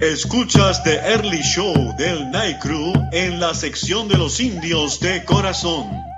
[0.00, 6.09] Escuchas The Early Show del Night Crew en la sección de los indios de corazón.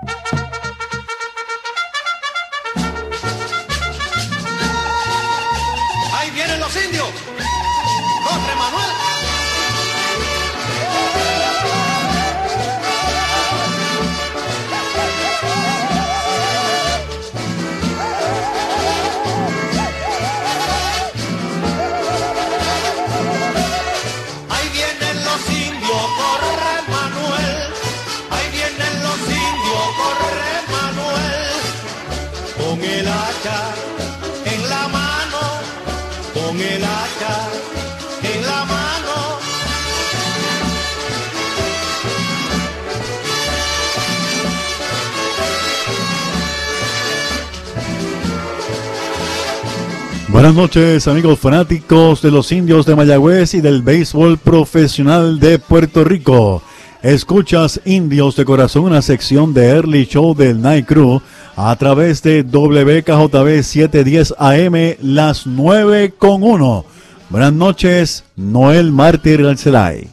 [50.52, 56.04] Buenas noches amigos fanáticos de los indios de Mayagüez y del béisbol profesional de Puerto
[56.04, 56.62] Rico.
[57.02, 61.22] Escuchas Indios de Corazón, una sección de Early Show del Night Crew
[61.56, 66.84] a través de WKJB 710 AM las 9 con 1.
[67.30, 70.10] Buenas noches, Noel Mártir Alcelay.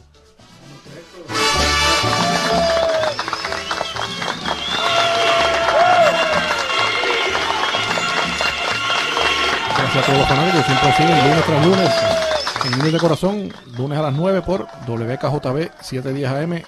[9.95, 11.89] A todos los fanáticos siempre siguen lunes tras lunes
[12.65, 16.61] en Indios de Corazón, lunes a las 9 por WKJB 710 AM.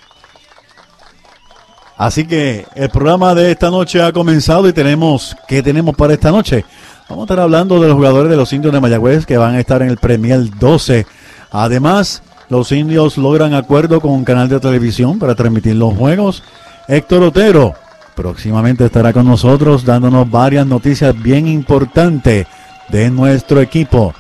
[1.98, 6.32] Así que el programa de esta noche ha comenzado y tenemos, ¿qué tenemos para esta
[6.32, 6.66] noche?
[7.10, 9.60] Vamos a estar hablando de los jugadores de los indios de Mayagüez que van a
[9.60, 11.06] estar en el Premier 12.
[11.52, 16.42] Además, los indios logran acuerdo con un canal de televisión para transmitir los juegos.
[16.88, 17.76] Héctor Otero
[18.16, 22.48] próximamente estará con nosotros dándonos varias noticias bien importantes
[22.92, 24.14] de nuestro equipo.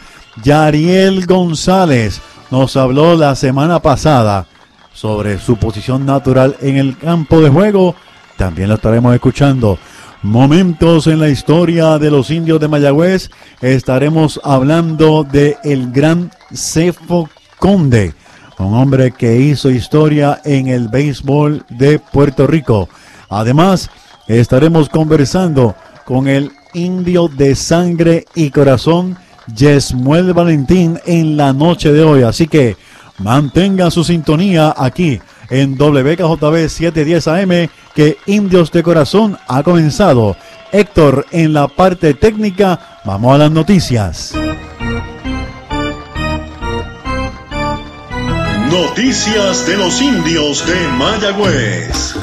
[0.44, 4.48] Yariel González nos habló la semana pasada
[4.94, 7.96] sobre su posición natural en el campo de juego.
[8.38, 9.78] También lo estaremos escuchando.
[10.24, 13.30] Momentos en la historia de los indios de Mayagüez.
[13.62, 18.14] Estaremos hablando de el gran Cefo Conde,
[18.60, 22.88] un hombre que hizo historia en el béisbol de Puerto Rico.
[23.30, 23.90] Además,
[24.28, 29.18] estaremos conversando con el indio de sangre y corazón,
[29.56, 32.24] Yesmuel Valentín, en la noche de hoy.
[32.24, 32.78] Así que
[33.20, 40.36] mantenga su sintonía aquí en WKJB 710 AM, que Indios de Corazón ha comenzado.
[40.72, 44.34] Héctor, en la parte técnica, vamos a las noticias.
[48.72, 52.16] Noticias de los indios de Mayagüez.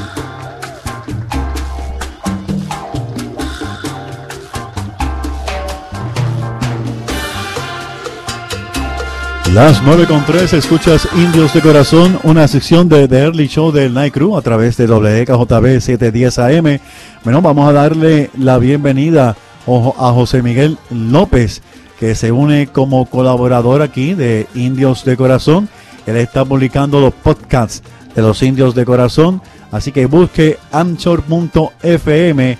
[9.53, 13.95] Las 9 con 3 escuchas Indios de Corazón, una sección de The Early Show del
[13.95, 16.79] Night Crew a través de WKJB 710 AM.
[17.23, 21.63] Bueno, vamos a darle la bienvenida a José Miguel López,
[21.99, 25.67] que se une como colaborador aquí de Indios de Corazón.
[26.05, 27.81] Él está publicando los podcasts
[28.13, 32.57] de los Indios de Corazón, así que busque anchor.fm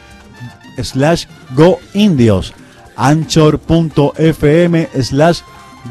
[0.82, 2.54] slash go indios
[3.00, 5.42] anchor.fm slash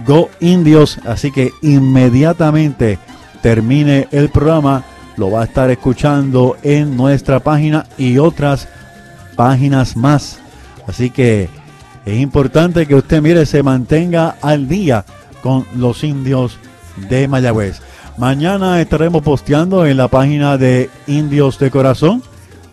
[0.06, 0.98] Go Indios.
[1.06, 2.98] Así que inmediatamente
[3.42, 4.84] termine el programa,
[5.16, 8.68] lo va a estar escuchando en nuestra página y otras
[9.36, 10.38] páginas más.
[10.86, 11.48] Así que
[12.04, 15.04] es importante que usted, mire, se mantenga al día
[15.42, 16.58] con los indios
[17.08, 17.80] de Mayagüez.
[18.16, 22.22] Mañana estaremos posteando en la página de Indios de Corazón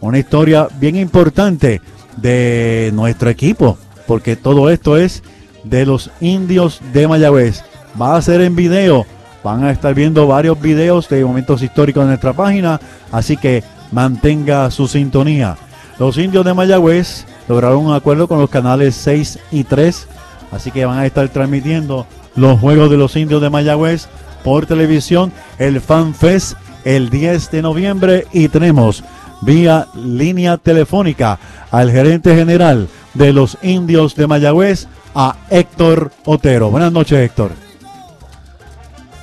[0.02, 1.82] una historia bien importante
[2.18, 3.78] de nuestro equipo,
[4.08, 5.22] porque todo esto es
[5.66, 7.64] de los indios de Mayagüez.
[8.00, 9.06] Va a ser en video.
[9.44, 12.80] Van a estar viendo varios videos de momentos históricos en nuestra página.
[13.12, 15.58] Así que mantenga su sintonía.
[16.00, 20.08] Los indios de Mayagüez lograron un acuerdo con los canales 6 y 3.
[20.52, 24.08] Así que van a estar transmitiendo los juegos de los indios de Mayagüez
[24.44, 25.32] por televisión.
[25.58, 28.28] El Fan Fest el 10 de noviembre.
[28.32, 29.04] Y tenemos
[29.42, 31.40] vía línea telefónica
[31.72, 36.70] al gerente general de los indios de Mayagüez, a Héctor Otero.
[36.70, 37.52] Buenas noches, Héctor.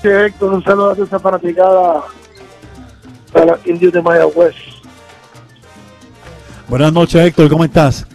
[0.00, 2.03] Sí, Héctor, un saludo a esa fanaticada
[3.33, 4.55] para los indios de Mayagüez.
[6.69, 8.06] Buenas noches, Héctor, ¿cómo estás?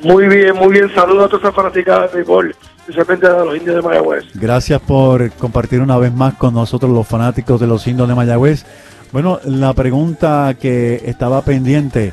[0.00, 0.94] Muy bien, muy bien.
[0.94, 4.24] Saludos a toda esa fanaticada de béisbol, especialmente a los indios de Mayagüez.
[4.34, 8.64] Gracias por compartir una vez más con nosotros los fanáticos de los indios de Mayagüez.
[9.12, 12.12] Bueno, la pregunta que estaba pendiente,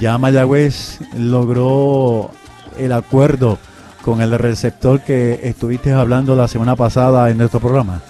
[0.00, 2.30] ya Mayagüez logró
[2.78, 3.58] el acuerdo
[4.04, 8.02] con el receptor que estuviste hablando la semana pasada en nuestro programa.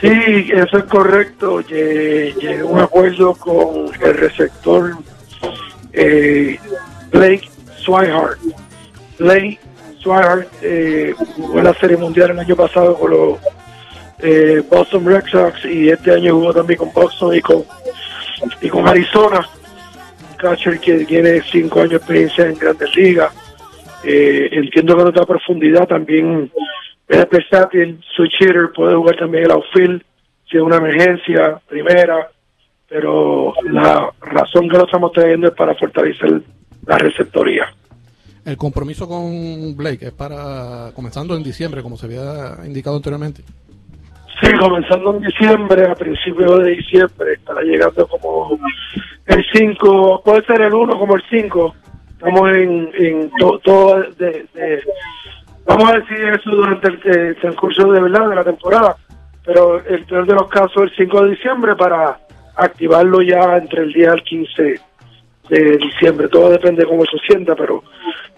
[0.00, 1.60] Sí, eso es correcto.
[1.62, 4.96] Lle- Llegué a un acuerdo con el receptor
[5.94, 6.58] eh,
[7.10, 7.48] Blake
[7.82, 8.38] Swihart.
[9.18, 9.58] Blake
[10.02, 13.38] Swihart eh, jugó la Serie Mundial el año pasado con los
[14.18, 17.64] eh, Boston Red Sox y este año jugó también con Boston y con,
[18.60, 19.40] y con Arizona.
[20.30, 23.32] Un catcher que tiene cinco años de experiencia en grandes ligas.
[24.08, 26.48] Eh, entiendo que no da profundidad también
[27.08, 30.02] es versátil, switch hitter, puede jugar también el outfield
[30.48, 32.30] si es una emergencia, primera,
[32.88, 36.40] pero la razón que lo estamos trayendo es para fortalecer
[36.86, 37.66] la receptoría.
[38.44, 43.42] El compromiso con Blake es para comenzando en diciembre, como se había indicado anteriormente.
[44.40, 48.56] Sí, comenzando en diciembre, a principios de diciembre, estará llegando como
[49.26, 51.74] el 5, puede ser el 1 como el 5.
[52.26, 54.82] Estamos en, en to- todo de, de-
[55.64, 58.96] Vamos a decir eso durante el, transcurso de verdad de la temporada,
[59.44, 62.18] pero el peor de los casos el 5 de diciembre para
[62.56, 64.80] activarlo ya entre el 10 al 15
[65.48, 66.28] de diciembre.
[66.28, 67.82] Todo depende de cómo se sienta, pero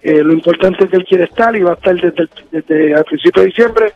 [0.01, 2.91] eh, lo importante es que él quiere estar y va a estar desde, el- desde
[2.93, 3.93] el principio de diciembre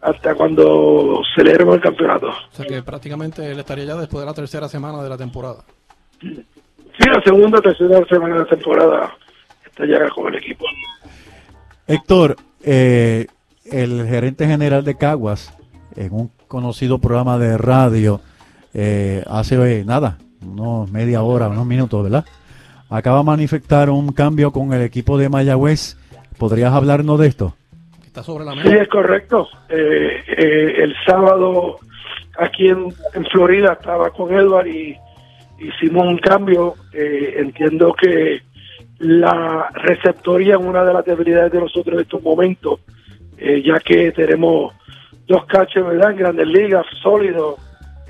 [0.00, 2.28] hasta cuando celebremos el campeonato.
[2.28, 5.58] O sea que prácticamente él estaría ya después de la tercera semana de la temporada.
[7.00, 9.14] Sí, la segunda o tercera semana de la temporada
[9.64, 10.64] está ya con el equipo.
[11.86, 13.26] Héctor, eh,
[13.64, 15.56] el gerente general de Caguas,
[15.96, 18.20] en un conocido programa de radio,
[18.74, 22.24] eh, hace eh, nada, unos media hora, unos minutos, ¿verdad?
[22.90, 25.96] Acaba de manifestar un cambio con el equipo de Mayagüez.
[26.38, 27.54] ¿Podrías hablarnos de esto?
[28.04, 28.82] Está sobre la Sí, mesa.
[28.82, 29.48] es correcto.
[29.68, 31.76] Eh, eh, el sábado
[32.38, 34.96] aquí en, en Florida estaba con Edward y
[35.60, 36.74] hicimos un cambio.
[36.92, 38.40] Eh, entiendo que
[38.98, 42.80] la receptoría es una de las debilidades de nosotros en estos momentos,
[43.38, 44.74] eh, ya que tenemos
[45.26, 46.10] dos catchers, ¿verdad?
[46.10, 47.54] En grandes ligas, sólidos,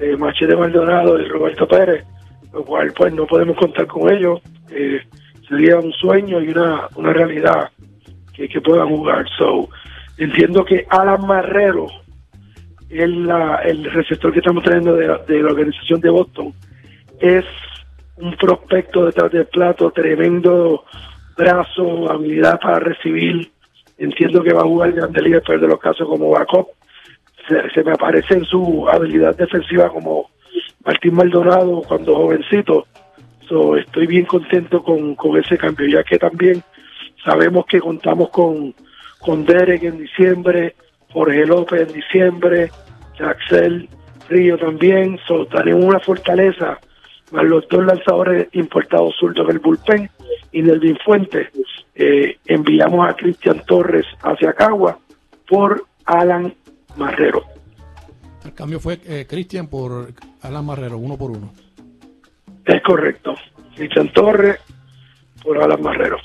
[0.01, 2.05] eh, Machete Maldonado y Roberto Pérez,
[2.53, 4.41] lo cual pues no podemos contar con ellos.
[5.49, 7.71] Sería un sueño y una, una realidad
[8.33, 9.27] que, que puedan jugar.
[9.37, 9.69] So,
[10.17, 11.87] entiendo que Alan Marrero
[12.89, 15.07] es la- el receptor que estamos trayendo de
[15.43, 16.53] la organización de Boston.
[17.21, 17.45] Es
[18.17, 20.85] un prospecto detrás del plato, tremendo
[21.37, 23.51] brazo, habilidad para recibir.
[23.99, 26.69] Entiendo que va a jugar Grande Liga, pero de los casos como backup.
[27.75, 30.31] Se, me aparece en su habilidad defensiva como
[30.85, 32.87] Martín Maldonado cuando jovencito.
[33.49, 36.63] So, estoy bien contento con, con ese cambio, ya que también
[37.25, 38.75] sabemos que contamos con,
[39.19, 40.77] con Derek en diciembre,
[41.13, 42.71] Jorge López en diciembre,
[43.19, 43.89] Jaxel
[44.29, 46.79] Río también, so, tenemos una fortaleza,
[47.33, 50.11] más los dos lanzadores importados zurdos del bullpen
[50.53, 51.49] y Nelvin Fuentes.
[51.95, 54.99] Eh, enviamos a Cristian Torres hacia Cagua
[55.49, 56.55] por Alan
[56.97, 57.43] Marrero.
[58.45, 60.09] El cambio fue eh, Cristian por
[60.43, 61.53] Alan Marrero, uno por uno.
[62.65, 63.35] Es correcto.
[63.77, 64.59] Cristian Torres
[65.43, 66.17] por Alan Marrero.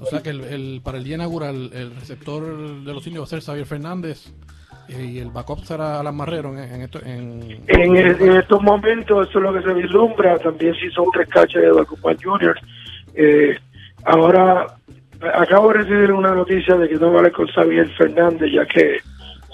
[0.00, 2.44] O sea que el, el- para el día inaugural el receptor
[2.82, 4.32] de los indios va a ser Xavier Fernández
[4.98, 7.62] y el backup será Alan Marrero en, en.
[7.66, 10.38] En, estos momentos eso es lo que se vislumbra.
[10.38, 12.58] También si son tres cachas de Guzmán Jr.
[13.14, 13.58] Eh,
[14.04, 14.66] ahora
[15.34, 18.98] acabo de recibir una noticia de que no vale con Xavier Fernández, ya que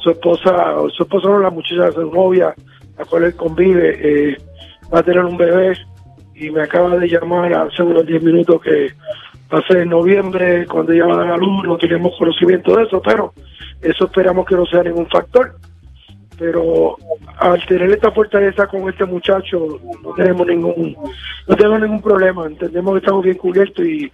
[0.02, 2.54] su esposa, su esposa no la muchacha, su novia,
[2.98, 4.36] la cual él convive, eh,
[4.92, 5.76] va a tener un bebé
[6.34, 8.92] y me acaba de llamar hace unos 10 minutos que
[9.66, 13.32] ser en noviembre, cuando ella va a luz, no tenemos conocimiento de eso, pero
[13.80, 15.54] eso esperamos que no sea ningún factor.
[16.38, 16.96] Pero
[17.38, 20.94] al tener esta fortaleza con este muchacho no tenemos ningún
[21.48, 22.46] no tenemos ningún problema.
[22.46, 24.12] Entendemos que estamos bien cubiertos y,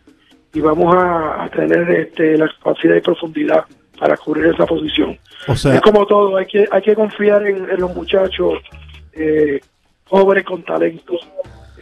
[0.54, 3.64] y vamos a, a tener este la capacidad y profundidad
[3.98, 5.18] para cubrir esa posición.
[5.48, 8.60] O sea, es como todo hay que hay que confiar en, en los muchachos
[9.14, 9.58] eh,
[10.08, 11.14] jóvenes con talento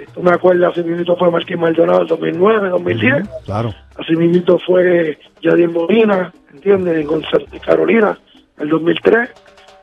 [0.02, 3.74] esto me acuerdo hace minutos fue Martín Maldonado el 2009 2010 claro.
[4.00, 7.06] Así mismo fue Yadier Molina, ¿entiendes?
[7.06, 7.22] Con
[7.64, 8.18] Carolina,
[8.58, 9.28] el 2003.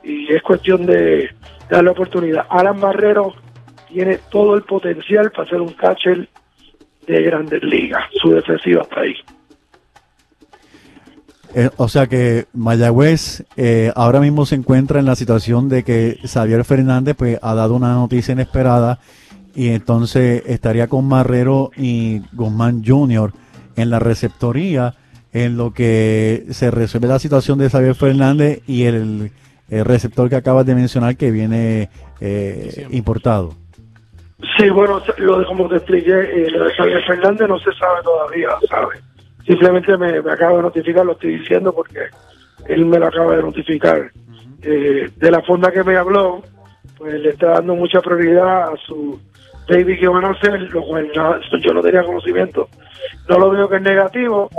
[0.03, 1.29] Y es cuestión de
[1.69, 2.45] darle oportunidad.
[2.49, 3.35] Alan Barrero
[3.89, 6.27] tiene todo el potencial para ser un catcher
[7.05, 8.03] de grandes ligas.
[8.21, 9.13] Su defensiva está ahí.
[11.53, 16.17] Eh, o sea que Mayagüez eh, ahora mismo se encuentra en la situación de que
[16.25, 18.99] Xavier Fernández pues ha dado una noticia inesperada
[19.57, 23.31] y entonces estaría con Marrero y Guzmán Jr.
[23.75, 24.93] en la receptoría
[25.33, 29.31] en lo que se resuelve la situación de Xavier Fernández y el,
[29.69, 31.89] el receptor que acabas de mencionar que viene
[32.21, 33.55] eh, importado.
[34.57, 38.03] Sí, bueno, lo de como te expliqué, eh, lo de Xavier Fernández no se sabe
[38.03, 38.99] todavía, ¿sabes?
[39.47, 42.01] Simplemente me, me acaba de notificar, lo estoy diciendo porque
[42.67, 44.11] él me lo acaba de notificar.
[44.61, 46.43] eh, de la fonda que me habló,
[46.97, 49.19] pues le está dando mucha prioridad a su
[49.69, 52.69] baby que van a hacer, lo cual no- yo no tenía conocimiento.
[53.27, 54.49] No lo veo que es negativo,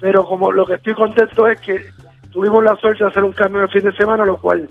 [0.00, 1.80] pero como lo que estoy contento es que
[2.30, 4.68] tuvimos la suerte de hacer un cambio el fin de semana, lo cual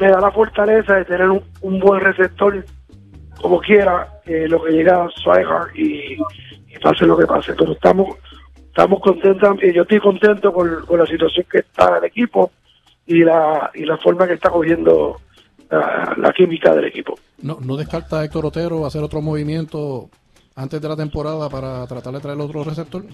[0.00, 2.64] me da la fortaleza de tener un, buen receptor
[3.40, 6.14] como quiera, eh, lo que llega a Swigert y,
[6.68, 7.54] y pase lo que pase.
[7.54, 8.16] Pero estamos
[8.78, 12.52] estamos contentos, y yo estoy contento con, con la situación que está el equipo
[13.06, 15.16] y la, y la forma que está cogiendo
[15.70, 17.14] la, la química del equipo.
[17.42, 20.08] No, no descarta Héctor Otero hacer otro movimiento
[20.56, 23.04] antes de la temporada para tratar de traer otro receptor.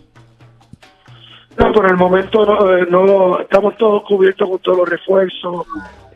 [1.57, 5.67] No, por el momento no, eh, no estamos todos cubiertos con todos los refuerzos.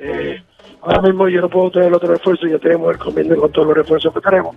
[0.00, 0.42] Eh,
[0.82, 3.76] ahora mismo yo no puedo tener otro refuerzo, ya tenemos el convenio con todos los
[3.76, 4.56] refuerzos que tenemos.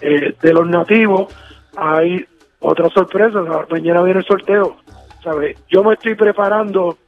[0.00, 1.34] Eh, de los nativos
[1.76, 2.24] hay
[2.60, 3.70] otra sorpresa, ¿sabes?
[3.70, 4.76] mañana viene el sorteo.
[5.24, 5.58] ¿sabes?
[5.68, 6.98] Yo me estoy preparando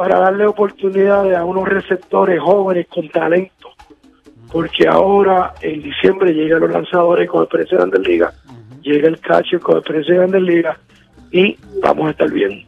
[0.00, 3.68] para darle oportunidades a unos receptores jóvenes con talento,
[4.50, 8.34] porque ahora en diciembre llegan los lanzadores con experiencia de Grandes Ligas,
[8.80, 10.78] llega el catcher con experiencia de Grandes Ligas
[11.30, 12.64] y vamos a estar bien.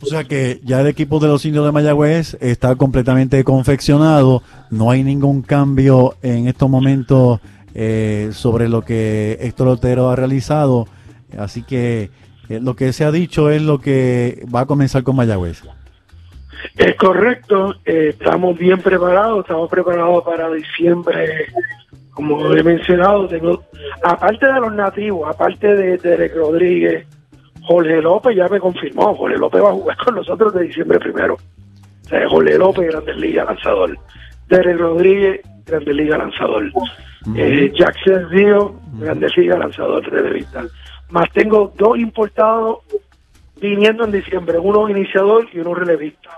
[0.00, 4.90] O sea que ya el equipo de los indios de Mayagüez está completamente confeccionado, no
[4.90, 7.40] hay ningún cambio en estos momentos
[7.74, 10.88] eh, sobre lo que Héctor Otero ha realizado,
[11.36, 12.08] así que
[12.48, 15.62] eh, lo que se ha dicho es lo que va a comenzar con Mayagüez.
[16.76, 21.46] Es correcto, eh, estamos bien preparados, estamos preparados para diciembre,
[22.12, 23.62] como he mencionado, tengo,
[24.02, 27.06] aparte de los nativos, aparte de Derek Rodríguez,
[27.62, 31.34] Jorge López ya me confirmó, Jorge López va a jugar con nosotros de diciembre primero.
[31.34, 33.96] O sea, Jorge López, Grandes Liga lanzador.
[34.48, 36.70] Derek Rodríguez, Grandes Liga lanzador.
[37.36, 40.64] Eh, Jackson Río, Grandes Liga lanzador de vista.
[41.10, 42.78] Más tengo dos importados
[43.62, 46.30] viniendo en diciembre, uno iniciador y uno relevista.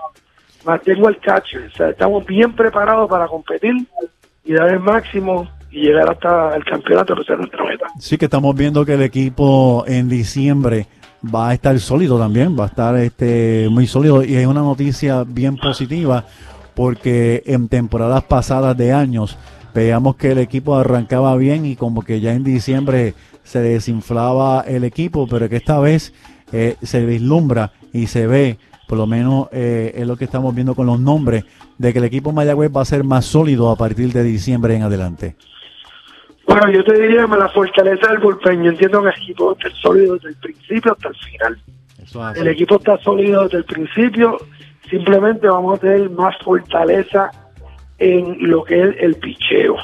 [0.63, 3.73] Más tengo el catcher, o sea, estamos bien preparados para competir
[4.43, 7.87] y dar el máximo y llegar hasta el campeonato que sea nuestra meta.
[7.99, 10.87] Sí que estamos viendo que el equipo en diciembre
[11.23, 15.23] va a estar sólido también, va a estar este muy sólido y es una noticia
[15.25, 16.25] bien positiva
[16.75, 19.37] porque en temporadas pasadas de años
[19.73, 23.13] veíamos que el equipo arrancaba bien y como que ya en diciembre
[23.43, 26.13] se desinflaba el equipo, pero que esta vez
[26.51, 30.75] eh, se vislumbra y se ve, por lo menos eh, es lo que estamos viendo
[30.75, 31.45] con los nombres,
[31.77, 34.83] de que el equipo Mayagüez va a ser más sólido a partir de diciembre en
[34.83, 35.35] adelante.
[36.47, 39.69] Bueno, yo te diría que la fortaleza del bullpen, yo entiendo que el equipo está
[39.81, 41.57] sólido desde el principio hasta el final.
[42.03, 44.37] Eso El equipo está sólido desde el principio,
[44.89, 47.31] simplemente vamos a tener más fortaleza
[47.97, 49.75] en lo que es el picheo.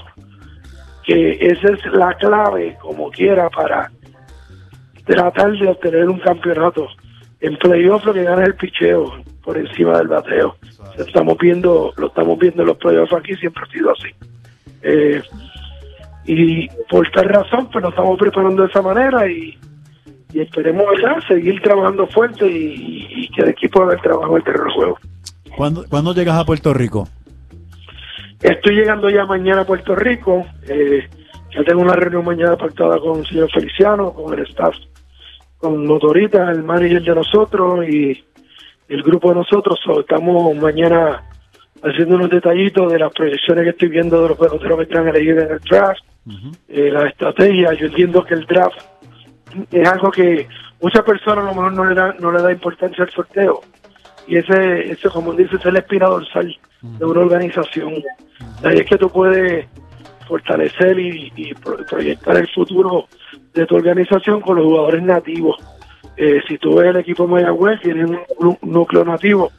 [1.03, 3.91] Que esa es la clave, como quiera, para
[5.05, 6.87] tratar de obtener un campeonato.
[7.39, 9.11] En playoff lo que gana es el picheo
[9.43, 10.55] por encima del bateo.
[10.97, 14.09] Estamos viendo, lo estamos viendo en los playoffs aquí, siempre ha sido así.
[14.83, 15.21] Eh,
[16.25, 19.57] y por tal razón, pues nos estamos preparando de esa manera y,
[20.33, 21.17] y esperemos ¿verdad?
[21.27, 24.99] seguir trabajando fuerte y, y que el equipo haga el trabajo del terreno de juego.
[25.57, 27.07] ¿Cuándo, ¿Cuándo llegas a Puerto Rico?
[28.41, 30.45] Estoy llegando ya mañana a Puerto Rico.
[30.67, 31.07] eh,
[31.53, 34.75] ya tengo una reunión mañana pactada con el señor Feliciano, con el staff,
[35.57, 38.23] con Motorita, el manager de nosotros y
[38.87, 39.79] el grupo de nosotros.
[39.83, 41.23] So, estamos mañana
[41.83, 45.43] haciendo unos detallitos de las proyecciones que estoy viendo de los peloteros que están elegidos
[45.43, 46.01] en el draft,
[46.67, 47.73] eh, la estrategia.
[47.73, 48.79] Yo entiendo que el draft
[49.71, 50.47] es algo que
[50.81, 53.61] muchas personas a lo mejor no le da, no le da importancia al sorteo.
[54.27, 57.95] Y ese, ese como dices, es la espina dorsal de una organización.
[58.61, 59.67] De ahí es que tú puedes
[60.31, 63.07] fortalecer y, y pro- proyectar el futuro
[63.53, 65.57] de tu organización con los jugadores nativos.
[66.15, 68.05] Eh, si tú ves el equipo Mayagüez, tiene
[68.39, 69.51] un, núcleo nativo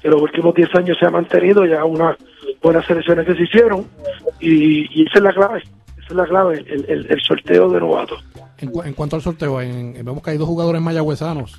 [0.00, 2.16] que los últimos 10 años se ha mantenido, ya unas
[2.62, 3.84] buenas selecciones que se hicieron,
[4.40, 5.58] y, esa es la clave,
[5.98, 8.24] esa es la clave, el, sorteo de novatos.
[8.58, 11.58] En, cu- en cuanto al sorteo, vemos que hay dos jugadores mayagüezanos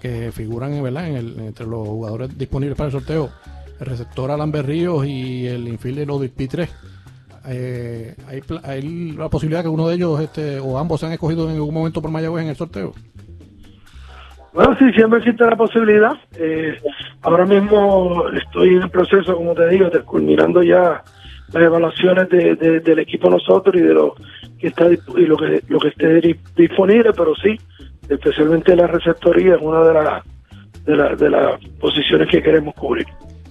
[0.00, 1.08] que figuran ¿verdad?
[1.08, 3.30] En el, entre los jugadores disponibles para el sorteo.
[3.80, 6.68] El receptor Alan Berríos y el infielder Odis P3.
[7.48, 11.56] Eh, hay, hay la posibilidad que uno de ellos este, o ambos sean escogidos en
[11.56, 12.92] algún momento por Mayagüez en el sorteo.
[14.52, 16.12] Bueno, sí, siempre existe la posibilidad.
[16.38, 16.78] Eh,
[17.22, 21.04] ahora mismo estoy en el proceso, como te digo, de culminando ya
[21.52, 24.14] las evaluaciones de, de- del equipo nosotros y de lo
[24.58, 27.56] que está y lo que lo que esté di- disponible, pero sí,
[28.08, 30.24] especialmente la receptoría es una de las
[30.84, 33.06] de, la- de las posiciones que queremos cubrir.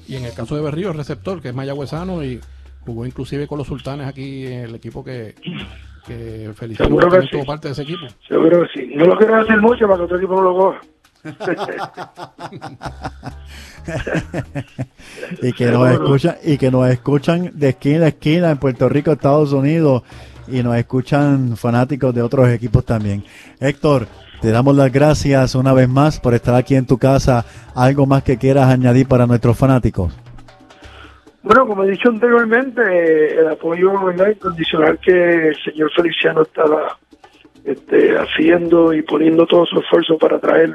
[0.08, 2.40] Y en el caso de Berríos, el receptor, que es mayagüezano y
[2.86, 5.36] jugó inclusive con los sultanes aquí en el equipo que,
[6.06, 7.30] que Feliciano Seguro que también sí.
[7.32, 8.06] tuvo parte de ese equipo.
[8.27, 8.94] Seguro que sí.
[8.96, 10.82] No lo quiero decir mucho para que otro equipo no lo coja.
[15.42, 19.12] y que nos escuchan y que nos escuchan de esquina a esquina en Puerto Rico,
[19.12, 20.04] Estados Unidos
[20.48, 23.24] y nos escuchan fanáticos de otros equipos también.
[23.60, 24.08] Héctor,
[24.42, 27.44] te damos las gracias una vez más por estar aquí en tu casa.
[27.74, 30.13] ¿Algo más que quieras añadir para nuestros fanáticos?
[31.46, 33.94] Bueno, como he dicho anteriormente, el apoyo
[34.28, 36.98] incondicional que el señor Feliciano estaba
[37.64, 40.74] este, haciendo y poniendo todo su esfuerzo para traer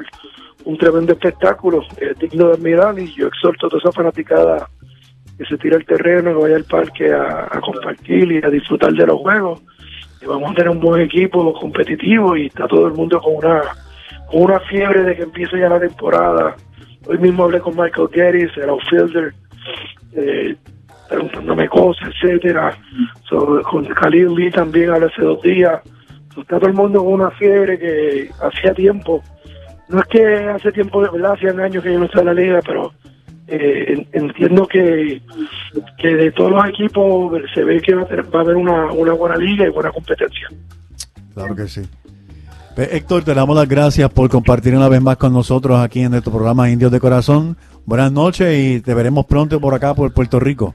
[0.63, 4.69] un tremendo espectáculo eh, digno de admirar y yo exhorto a toda esa fanaticada
[5.37, 8.93] que se tire al terreno, que vaya al parque a, a compartir y a disfrutar
[8.93, 9.61] de los juegos.
[10.21, 13.61] Y vamos a tener un buen equipo competitivo y está todo el mundo con una
[14.27, 16.55] con una fiebre de que empiece ya la temporada.
[17.07, 19.33] Hoy mismo hablé con Michael Geddes, el outfielder,
[20.13, 20.55] eh,
[21.09, 22.77] preguntándome cosas, etcétera.
[23.69, 25.81] Con Khalil Lee también hace dos días.
[26.37, 29.21] Está todo el mundo con una fiebre que hacía tiempo.
[29.89, 32.33] No es que hace tiempo, de verdad, hacían años que yo no estoy en la
[32.33, 32.93] liga, pero
[33.47, 35.21] eh, en- entiendo que,
[36.01, 39.35] de todos los equipos se ve que va a, tener- va a haber una buena
[39.35, 40.47] liga y buena competencia.
[41.33, 41.81] Claro que sí.
[42.75, 46.11] Pues, Héctor, te damos las gracias por compartir una vez más con nosotros aquí en
[46.11, 47.57] nuestro programa Indios de Corazón.
[47.85, 50.73] Buenas noches y te veremos pronto por acá, por Puerto Rico.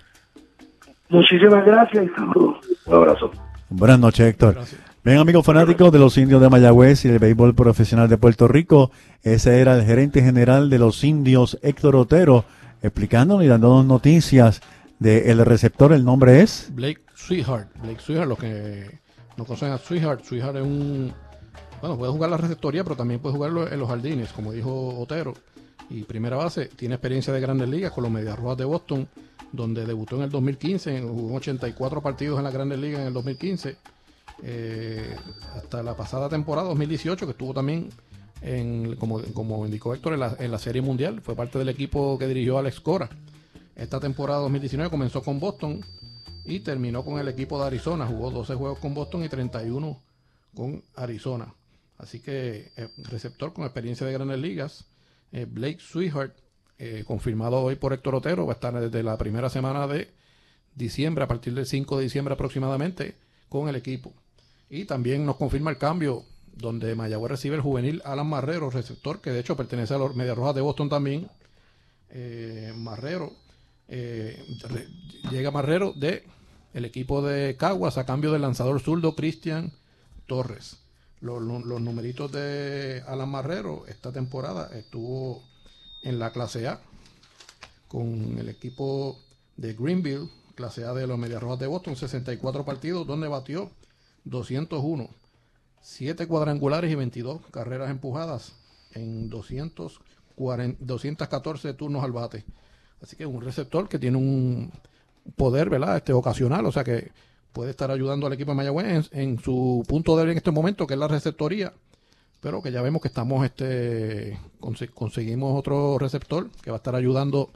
[1.09, 2.59] Muchísimas gracias y saludos.
[2.85, 3.31] Un abrazo.
[3.71, 4.55] Buenas noches, Héctor.
[4.55, 4.81] Gracias.
[5.07, 8.91] Bien, amigos fanáticos de los indios de Mayagüez y del béisbol profesional de Puerto Rico,
[9.23, 12.45] ese era el gerente general de los indios, Héctor Otero,
[12.83, 14.61] explicándonos y dándonos noticias
[14.99, 15.93] del receptor.
[15.93, 16.73] El nombre es.
[16.75, 17.69] Blake Sweetheart.
[17.83, 18.99] Blake Sweetheart, los que
[19.37, 21.12] no conocen a Sweetheart, Sweetheart es un.
[21.80, 25.35] Bueno, puede jugar la receptoría, pero también puede jugarlo en los jardines, como dijo Otero.
[25.90, 29.09] Y primera base, tiene experiencia de grandes ligas con los Medias Rojas de Boston,
[29.52, 33.76] donde debutó en el 2015, jugó 84 partidos en las grandes ligas en el 2015.
[34.42, 35.16] eh,
[35.54, 37.88] hasta la pasada temporada 2018, que estuvo también,
[38.42, 41.21] en, como, como indicó Héctor, en la, en la Serie Mundial.
[41.23, 43.09] Fue parte del equipo que dirigió Alex Cora.
[43.76, 45.85] Esta temporada 2019 comenzó con Boston
[46.45, 48.07] y terminó con el equipo de Arizona.
[48.07, 50.01] Jugó 12 juegos con Boston y 31
[50.55, 51.53] con Arizona.
[51.98, 54.85] Así que eh, receptor con experiencia de grandes ligas.
[55.32, 56.37] Eh, Blake Sweetheart,
[56.78, 60.11] eh, confirmado hoy por Héctor Otero, va a estar desde la primera semana de
[60.74, 63.16] diciembre, a partir del 5 de diciembre aproximadamente,
[63.48, 64.12] con el equipo.
[64.68, 69.30] Y también nos confirma el cambio donde Mayagüez recibe el juvenil Alan Marrero, receptor, que
[69.30, 71.28] de hecho pertenece a los Medias Rojas de Boston también.
[72.76, 73.32] Marrero,
[73.88, 74.88] re-
[75.30, 76.24] llega Marrero de
[76.74, 79.72] el equipo de Caguas a cambio del lanzador zurdo Cristian
[80.26, 80.78] Torres.
[81.27, 81.41] Los,
[81.81, 85.43] numeritos de Alan Marrero esta temporada estuvo
[86.05, 86.81] en la clase A
[87.89, 89.19] con el equipo
[89.57, 93.73] de Greenville, clase A de los Medias Rojas de Boston, 64 partidos donde batió
[94.25, 95.11] 201,
[95.81, 98.53] 7 cuadrangulares y 22 carreras empujadas
[98.93, 100.07] en 240
[100.85, 102.45] 214 turnos al bate.
[103.03, 104.71] Así que un receptor que tiene un
[105.35, 105.97] poder, ¿verdad?
[105.97, 107.11] Este ocasional, o sea que
[107.57, 110.87] puede estar ayudando al equipo de Mayagüez en, en su punto débil en este momento,
[110.87, 111.73] que es la receptoría,
[112.42, 116.95] pero que ya vemos que estamos, este, conse- conseguimos otro receptor que va a estar
[116.95, 117.49] ayudando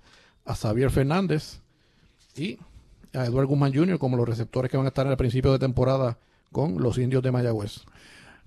[0.47, 1.61] a Xavier Fernández
[2.35, 2.57] y
[3.13, 3.99] a Eduardo Guzmán Jr.
[3.99, 6.17] como los receptores que van a estar el principio de temporada
[6.51, 7.83] con los indios de Mayagüez.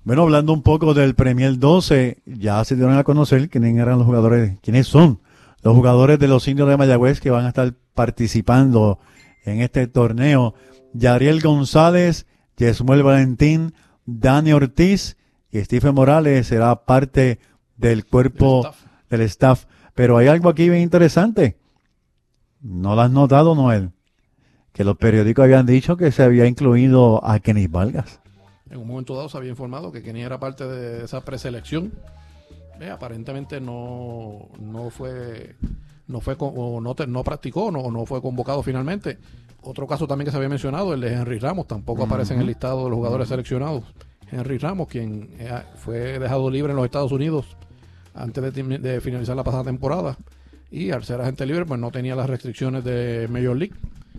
[0.03, 4.07] Bueno, hablando un poco del Premier 12, ya se dieron a conocer quiénes eran los
[4.07, 5.19] jugadores, quiénes son
[5.61, 8.97] los jugadores de los indios de Mayagüez que van a estar participando
[9.43, 10.53] en este torneo.
[10.93, 12.25] Yariel González,
[12.57, 13.73] Yesmuel Valentín,
[14.05, 15.17] Dani Ortiz
[15.51, 17.39] y Stephen Morales será parte
[17.77, 19.09] del cuerpo Del staff.
[19.09, 19.65] del staff.
[19.95, 21.57] Pero hay algo aquí bien interesante.
[22.61, 23.91] ¿No lo has notado, Noel?
[24.71, 28.19] Que los periódicos habían dicho que se había incluido a Kenny Vargas.
[28.69, 31.91] En un momento dado se había informado que Kenny era parte de esa preselección.
[32.79, 35.55] Eh, aparentemente no, no fue
[36.13, 39.17] no fue o no, te- no practicó no, no fue convocado finalmente.
[39.63, 42.47] Otro caso también que se había mencionado, el de Henry Ramos, tampoco aparece en el
[42.47, 43.83] listado de los jugadores seleccionados.
[44.31, 47.45] Henry Ramos, quien eh, fue dejado libre en los Estados Unidos
[48.13, 50.17] antes de, de finalizar la pasada temporada.
[50.69, 53.73] Y al ser agente libre, pues no tenía las restricciones de Major League.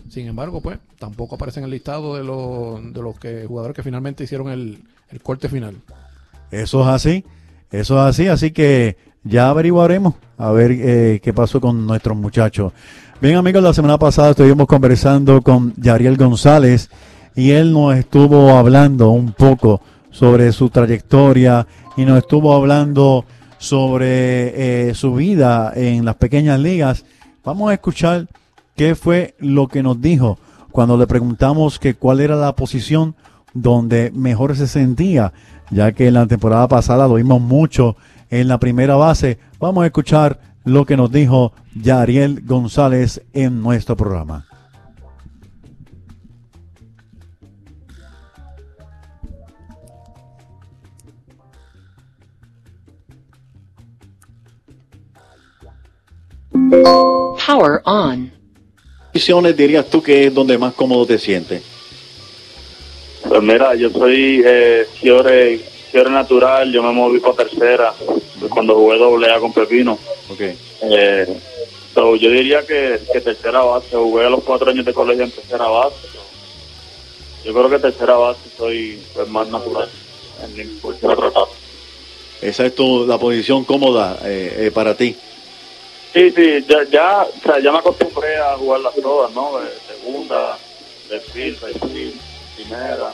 [0.09, 3.83] Sin embargo, pues tampoco aparece en el listado de los, de los que, jugadores que
[3.83, 5.75] finalmente hicieron el, el corte final.
[6.51, 7.23] Eso es así,
[7.71, 12.71] eso es así, así que ya averiguaremos a ver eh, qué pasó con nuestros muchachos.
[13.19, 16.89] Bien amigos, la semana pasada estuvimos conversando con Yariel González
[17.35, 21.65] y él nos estuvo hablando un poco sobre su trayectoria
[21.97, 23.25] y nos estuvo hablando
[23.57, 27.03] sobre eh, su vida en las pequeñas ligas.
[27.43, 28.27] Vamos a escuchar
[28.75, 30.37] qué fue lo que nos dijo
[30.71, 33.15] cuando le preguntamos que cuál era la posición
[33.53, 35.33] donde mejor se sentía,
[35.71, 37.95] ya que en la temporada pasada lo vimos mucho
[38.29, 39.39] en la primera base.
[39.59, 44.47] Vamos a escuchar lo que nos dijo Yariel González en nuestro programa.
[57.45, 58.31] Power on.
[59.13, 61.63] posiciones dirías tú que es donde más cómodo te sientes?
[63.27, 65.61] Pues mira, yo soy eh, fiore,
[65.95, 67.93] fiore natural, yo me moví para tercera
[68.49, 69.97] cuando jugué doble A con Pepino.
[70.29, 70.57] Okay.
[70.81, 71.25] Eh,
[71.93, 75.31] so, yo diría que, que tercera base, jugué a los cuatro años de colegio en
[75.31, 75.95] tercera base.
[77.45, 79.87] Yo creo que tercera base soy pues, más natural
[80.57, 80.81] en.
[82.41, 85.15] Esa es tu, la posición cómoda eh, eh, para ti.
[86.11, 89.59] Sí, sí, ya, ya, o sea, ya me acostumbré a jugarlas todas, ¿no?
[89.59, 90.57] De segunda,
[91.09, 92.19] de field, de field,
[92.57, 93.13] primera.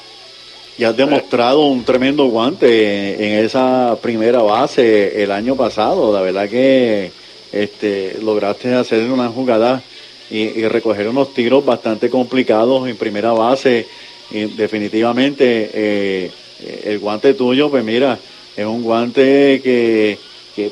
[0.82, 6.12] Y has demostrado un tremendo guante en esa primera base el año pasado.
[6.12, 7.12] La verdad que
[7.52, 9.84] este, lograste hacer una jugada
[10.32, 13.86] y, recoger unos tiros bastante complicados en primera base.
[14.32, 16.32] Definitivamente eh,
[16.86, 18.18] el guante tuyo, pues mira,
[18.58, 20.18] es un guante que,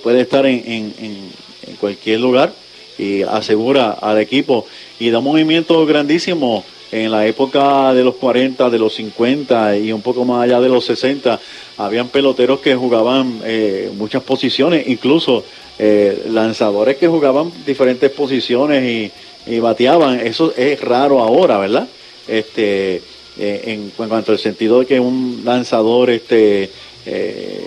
[0.02, 0.64] puede estar en,
[0.98, 2.52] en cualquier lugar
[2.98, 4.66] y asegura al equipo
[5.00, 9.92] y da un movimiento grandísimo en la época de los 40, de los 50 y
[9.92, 11.40] un poco más allá de los 60,
[11.78, 15.44] habían peloteros que jugaban eh, muchas posiciones, incluso
[15.78, 19.12] eh, lanzadores que jugaban diferentes posiciones y,
[19.60, 20.20] bateaban.
[20.20, 21.88] Eso es raro ahora, ¿verdad?
[22.28, 23.02] Este,
[23.40, 26.70] eh, en, en, cuanto al sentido de que un lanzador, este,
[27.06, 27.66] eh,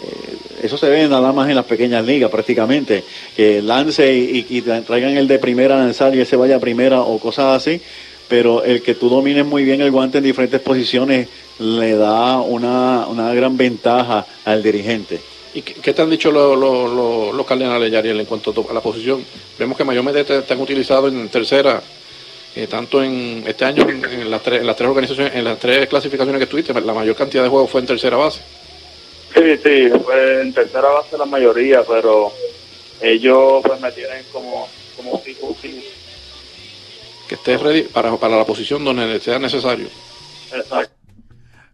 [0.62, 3.02] eso se ve nada más en las pequeñas ligas prácticamente,
[3.35, 6.61] que lance y, y, y traigan el de primera a lanzar y ese vaya a
[6.61, 7.80] primera o cosas así
[8.33, 13.07] pero el que tú domines muy bien el guante en diferentes posiciones le da una,
[13.07, 15.21] una gran ventaja al dirigente.
[15.53, 18.73] ¿Y qué, qué te han dicho los, los, los, los cardenales, Yariel, en cuanto a
[18.73, 19.23] la posición?
[19.59, 21.83] Vemos que mayormente te, te han utilizado en tercera,
[22.57, 25.59] eh, tanto en este año, en, en, las tres, en las tres organizaciones, en las
[25.59, 28.40] tres clasificaciones que tuviste, la mayor cantidad de juegos fue en tercera base.
[29.35, 32.33] Sí, sí, fue en tercera base la mayoría, pero
[32.99, 35.55] ellos pues me tienen como, como tipo
[37.33, 39.87] que estés ready para, para la posición donde sea necesario.
[40.55, 40.95] Exacto.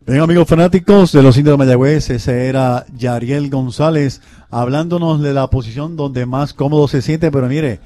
[0.07, 5.51] Bien, amigos fanáticos de los indios de Mayagüez, ese era Yariel González hablándonos de la
[5.51, 7.81] posición donde más cómodo se siente, pero mire,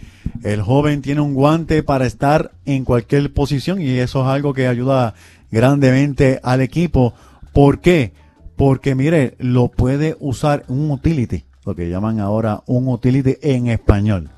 [0.45, 4.69] el joven tiene un guante para estar en cualquier posición y eso es algo que
[4.69, 5.15] ayuda
[5.51, 7.15] grandemente al equipo.
[7.55, 8.13] ¿Por qué?
[8.55, 14.31] Porque mire, lo puede usar un utility, lo que llaman ahora un utility en español.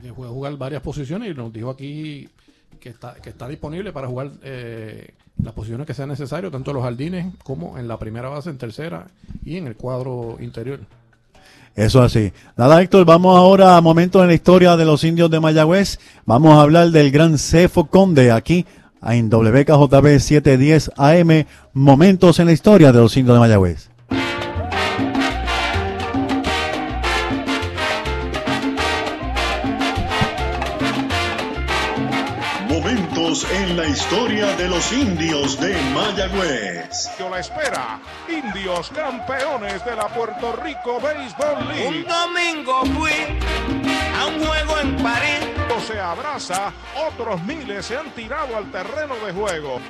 [0.00, 2.28] Que puede jugar varias posiciones y nos dijo aquí
[2.78, 6.76] que está, que está disponible para jugar eh, las posiciones que sea necesario, tanto en
[6.76, 9.06] los jardines como en la primera base, en tercera
[9.44, 10.80] y en el cuadro interior.
[11.76, 12.32] Eso así.
[12.56, 16.00] Nada, Héctor, vamos ahora a momentos en la historia de los indios de Mayagüez.
[16.26, 18.66] Vamos a hablar del gran Cefo Conde aquí
[19.00, 21.46] en WKJB 710 AM.
[21.72, 23.87] Momentos en la historia de los indios de Mayagüez.
[33.44, 37.10] En la historia de los indios de Mayagüez.
[37.30, 41.86] La espera, indios campeones de la Puerto Rico Baseball League.
[41.86, 43.38] Un domingo fui
[44.18, 45.46] a un juego en París.
[45.86, 46.72] Se abraza,
[47.06, 49.80] otros miles se han tirado al terreno de juego.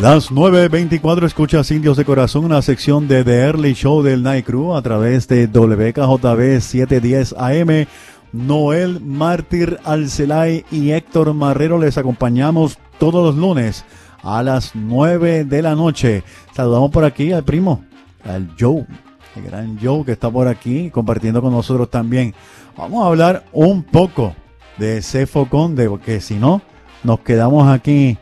[0.00, 4.76] Las 9.24 escuchas Indios de Corazón, una sección de The Early Show del Night Crew
[4.76, 7.88] a través de WKJB 710 AM.
[8.32, 13.84] Noel Mártir Alcelay y Héctor Marrero les acompañamos todos los lunes
[14.22, 16.22] a las 9 de la noche.
[16.54, 17.84] Saludamos por aquí al primo,
[18.24, 18.86] al Joe,
[19.34, 22.34] el gran Joe que está por aquí compartiendo con nosotros también.
[22.76, 24.32] Vamos a hablar un poco
[24.76, 26.62] de Cefo Conde, porque si no,
[27.02, 28.16] nos quedamos aquí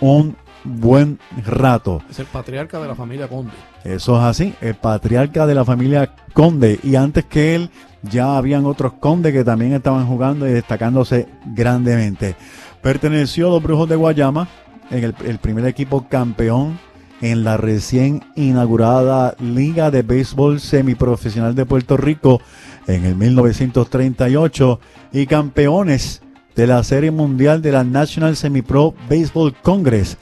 [0.00, 0.34] un
[0.64, 2.02] buen rato.
[2.10, 3.52] Es el patriarca de la familia Conde.
[3.84, 6.78] Eso es así, el patriarca de la familia Conde.
[6.82, 7.70] Y antes que él,
[8.02, 12.34] ya habían otros condes que también estaban jugando y destacándose grandemente.
[12.82, 14.48] Perteneció a los Brujos de Guayama,
[14.90, 16.78] en el, el primer equipo campeón
[17.20, 22.40] en la recién inaugurada Liga de Béisbol Semiprofesional de Puerto Rico
[22.86, 24.80] en el 1938
[25.12, 26.22] y campeones
[26.56, 30.16] de la Serie Mundial de la National Semi-Pro Baseball Congress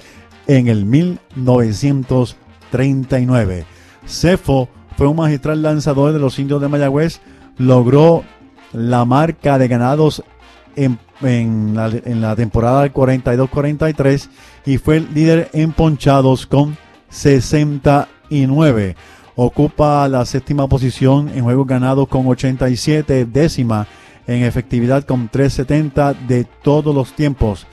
[0.48, 3.64] en el 1939.
[4.06, 7.20] Cefo fue un magistral lanzador de los indios de Mayagüez,
[7.56, 8.24] logró
[8.72, 10.24] la marca de ganados
[10.74, 14.28] en, en, la, en la, temporada del 42-43
[14.66, 16.76] y fue el líder en ponchados con
[17.11, 18.96] 69.
[19.37, 23.87] Ocupa la séptima posición en juegos ganados con 87, décima
[24.26, 27.66] en efectividad con 370 de todos los tiempos.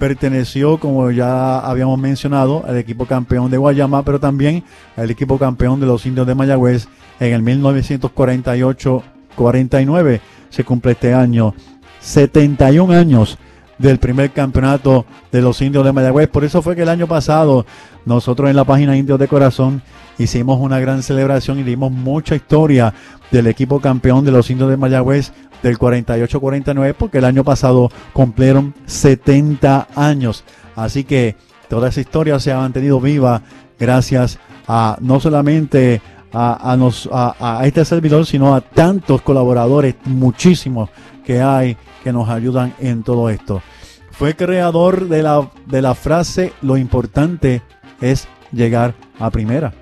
[0.00, 4.64] Perteneció, como ya habíamos mencionado, al equipo campeón de Guayama, pero también
[4.96, 6.88] al equipo campeón de los indios de Mayagüez
[7.20, 10.20] en el 1948-49.
[10.48, 11.54] Se cumple este año
[12.00, 13.36] 71 años
[13.76, 16.28] del primer campeonato de los indios de Mayagüez.
[16.28, 17.66] Por eso fue que el año pasado
[18.06, 19.82] nosotros en la página Indios de Corazón
[20.16, 22.94] hicimos una gran celebración y dimos mucha historia
[23.30, 28.74] del equipo campeón de los indios de Mayagüez del 48-49 porque el año pasado cumplieron
[28.86, 30.44] 70 años.
[30.76, 31.36] Así que
[31.68, 33.42] toda esa historia se ha mantenido viva
[33.78, 36.00] gracias a no solamente
[36.32, 36.76] a,
[37.10, 40.90] a, a este servidor, sino a tantos colaboradores, muchísimos
[41.24, 43.62] que hay que nos ayudan en todo esto.
[44.10, 47.62] Fue creador de la, de la frase lo importante
[48.00, 49.72] es llegar a primera.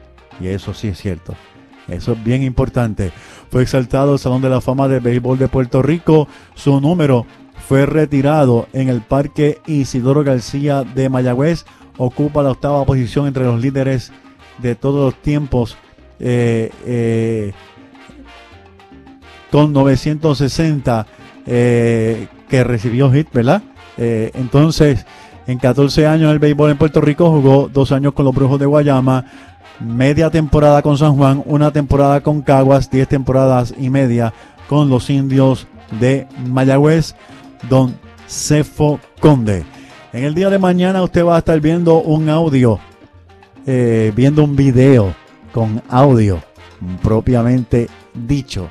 [0.40, 1.34] Y eso sí es cierto.
[1.88, 3.12] Eso es bien importante.
[3.50, 6.28] Fue exaltado al Salón de la Fama de Béisbol de Puerto Rico.
[6.54, 7.26] Su número
[7.66, 11.64] fue retirado en el Parque Isidoro García de Mayagüez.
[11.96, 14.12] Ocupa la octava posición entre los líderes
[14.58, 15.76] de todos los tiempos.
[16.20, 17.52] Eh, eh,
[19.50, 21.06] con 960
[21.46, 23.62] eh, que recibió hit, ¿verdad?
[23.96, 25.06] Entonces,
[25.48, 28.66] en 14 años el béisbol en Puerto Rico jugó dos años con los Brujos de
[28.66, 29.24] Guayama,
[29.80, 34.32] media temporada con San Juan, una temporada con Caguas, 10 temporadas y media
[34.68, 35.66] con los indios
[36.00, 37.14] de Mayagüez,
[37.68, 39.64] don Cefo Conde.
[40.12, 42.78] En el día de mañana usted va a estar viendo un audio,
[43.66, 45.14] eh, viendo un video
[45.52, 46.40] con audio
[47.02, 48.68] propiamente dicho.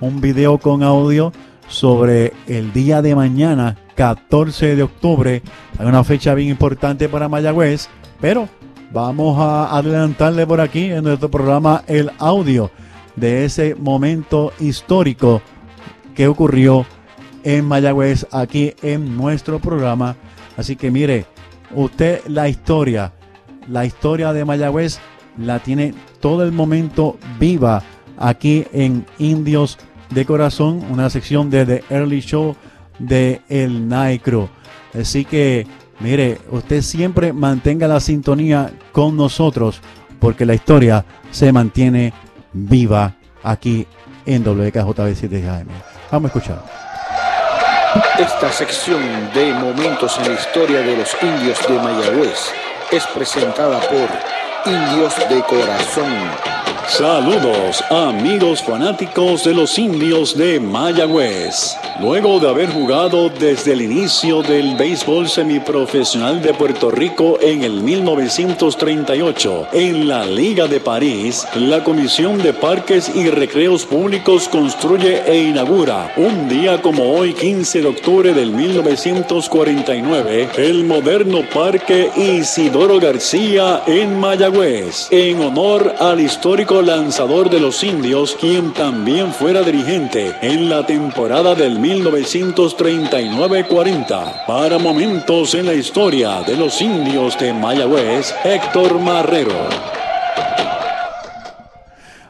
[0.00, 1.32] Un video con audio
[1.68, 5.42] sobre el día de mañana, 14 de octubre.
[5.78, 7.88] Una fecha bien importante para Mayagüez,
[8.20, 8.48] pero
[8.92, 12.70] vamos a adelantarle por aquí en nuestro programa el audio
[13.16, 15.42] de ese momento histórico
[16.14, 16.86] que ocurrió
[17.44, 20.16] en Mayagüez aquí en nuestro programa.
[20.56, 21.26] Así que mire,
[21.74, 23.12] usted la historia,
[23.68, 25.00] la historia de Mayagüez
[25.38, 27.82] la tiene todo el momento viva
[28.18, 29.78] aquí en Indios
[30.10, 32.54] de corazón, una sección de The Early Show
[32.98, 33.88] de El
[34.22, 34.48] Crew.
[34.94, 35.66] Así que,
[36.00, 39.80] mire, usted siempre mantenga la sintonía con nosotros
[40.18, 42.12] porque la historia se mantiene
[42.52, 43.86] viva aquí
[44.26, 45.66] en WKJB 7 AM.
[46.10, 46.82] Vamos a escuchar.
[48.18, 49.02] Esta sección
[49.34, 52.52] de momentos en la historia de los indios de Mayagüez
[52.90, 56.61] es presentada por Indios de Corazón.
[56.88, 61.76] Saludos amigos fanáticos de los indios de Mayagüez.
[62.00, 67.80] Luego de haber jugado desde el inicio del béisbol semiprofesional de Puerto Rico en el
[67.82, 75.44] 1938 en la Liga de París, la Comisión de Parques y Recreos Públicos construye e
[75.44, 83.82] inaugura un día como hoy 15 de octubre del 1949 el moderno Parque Isidoro García
[83.86, 90.70] en Mayagüez en honor al histórico lanzador de los indios, quien también fuera dirigente en
[90.70, 94.46] la temporada del 1939-40.
[94.46, 99.68] Para momentos en la historia de los indios de Mayagüez, Héctor Marrero.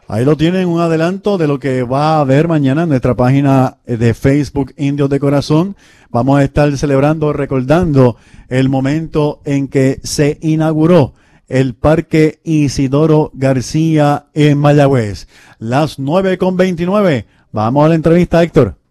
[0.09, 3.79] Ahí lo tienen, un adelanto de lo que va a haber mañana en nuestra página
[3.87, 5.77] de Facebook Indios de Corazón.
[6.11, 8.17] Vamos a estar celebrando, recordando
[8.49, 11.15] el momento en que se inauguró
[11.49, 15.29] el Parque Isidoro García en Mayagüez.
[15.59, 17.27] Las 9 con 29.
[17.53, 18.82] Vamos a la entrevista, Héctor.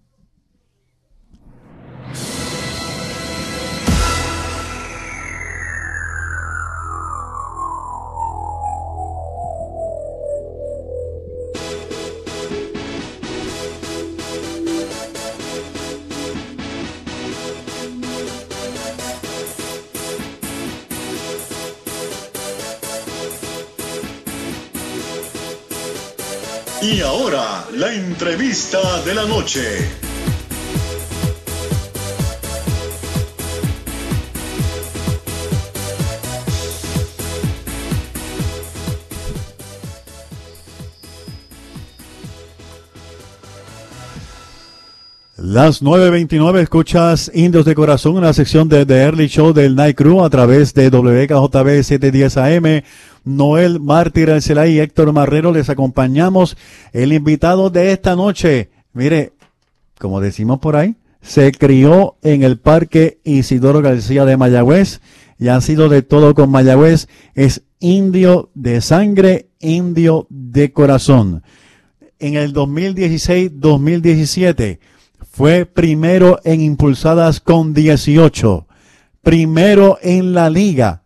[28.21, 29.61] Entrevista de la noche.
[45.37, 50.23] Las 9.29 escuchas Indios de Corazón, una sección de The Early Show del Night Crew
[50.23, 52.83] a través de WKJB 710 AM.
[53.23, 56.57] Noel Mártir Arcelay y Héctor Marrero les acompañamos.
[56.93, 59.33] El invitado de esta noche, mire,
[59.99, 65.01] como decimos por ahí, se crió en el Parque Isidoro García de Mayagüez
[65.37, 67.07] y ha sido de todo con Mayagüez.
[67.35, 71.43] Es indio de sangre, indio de corazón.
[72.19, 74.79] En el 2016-2017
[75.31, 78.67] fue primero en impulsadas con 18,
[79.21, 81.00] primero en la liga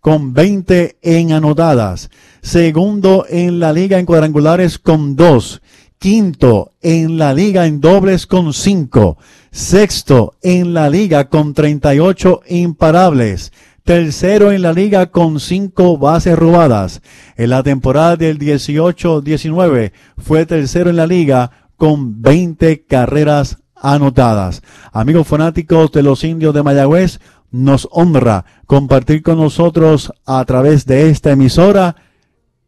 [0.00, 2.10] con 20 en anotadas,
[2.42, 5.60] segundo en la liga en cuadrangulares con 2,
[5.98, 9.18] quinto en la liga en dobles con 5,
[9.50, 13.52] sexto en la liga con 38 imparables,
[13.84, 17.02] tercero en la liga con 5 bases robadas.
[17.36, 24.62] En la temporada del 18-19 fue tercero en la liga con 20 carreras anotadas.
[24.92, 31.10] Amigos fanáticos de los indios de Mayagüez, nos honra compartir con nosotros a través de
[31.10, 31.96] esta emisora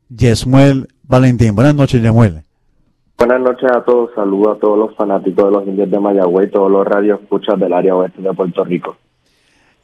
[0.09, 1.55] Yesmuel Valentín.
[1.55, 2.42] Buenas noches, Yesmuel.
[3.18, 6.71] Buenas noches a todos, saludos a todos los fanáticos de los indios de Mayagüez, todos
[6.71, 8.97] los radioescuchas del área oeste de Puerto Rico.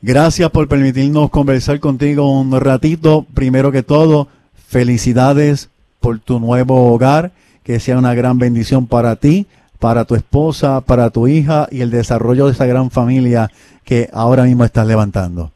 [0.00, 3.26] Gracias por permitirnos conversar contigo un ratito.
[3.34, 7.32] Primero que todo, felicidades por tu nuevo hogar,
[7.64, 9.46] que sea una gran bendición para ti,
[9.80, 13.48] para tu esposa, para tu hija y el desarrollo de esa gran familia
[13.84, 15.50] que ahora mismo estás levantando.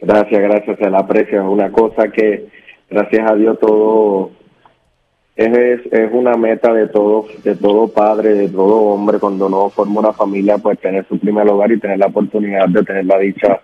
[0.00, 1.40] Gracias, gracias, se la aprecio.
[1.40, 2.48] Es una cosa que,
[2.88, 4.30] gracias a Dios, todo
[5.38, 10.00] es, es una meta de todo, de todo padre, de todo hombre, cuando uno forma
[10.00, 13.60] una familia, pues tener su primer hogar y tener la oportunidad de tener la dicha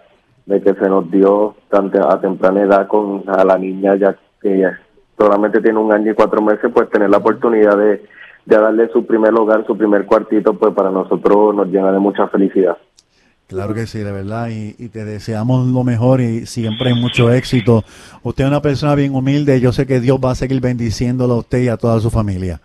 [0.46, 4.62] de que se nos dio tanto a temprana edad con a la niña ya que
[5.18, 8.04] solamente tiene un año y cuatro meses, pues tener la oportunidad de
[8.46, 12.28] de darle su primer hogar, su primer cuartito, pues para nosotros nos llena de mucha
[12.28, 12.76] felicidad.
[13.46, 17.82] Claro que sí, de verdad, y, te deseamos lo mejor y siempre mucho éxito.
[18.22, 21.38] Usted es una persona bien humilde, yo sé que Dios va a seguir bendiciéndolo a
[21.38, 22.60] usted y a toda su familia.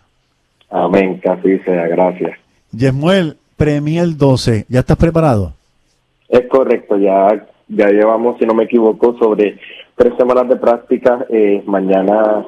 [0.70, 2.32] Amén, que así sea, gracias.
[2.72, 5.54] Yesmuel, Premier 12, ¿ya estás preparado?
[6.30, 9.60] Es correcto, ya, ya llevamos, si no me equivoco, sobre
[9.96, 11.26] tres semanas de práctica.
[11.30, 12.46] Eh, mañana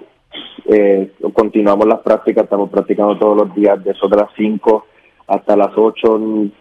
[0.65, 4.86] eh, continuamos las prácticas, estamos practicando todos los días, de eso de las 5
[5.28, 6.20] hasta las 8,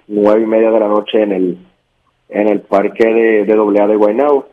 [0.09, 1.59] 9 y media de la noche en el
[2.29, 4.47] en el parque de, de AA de Guaynabo.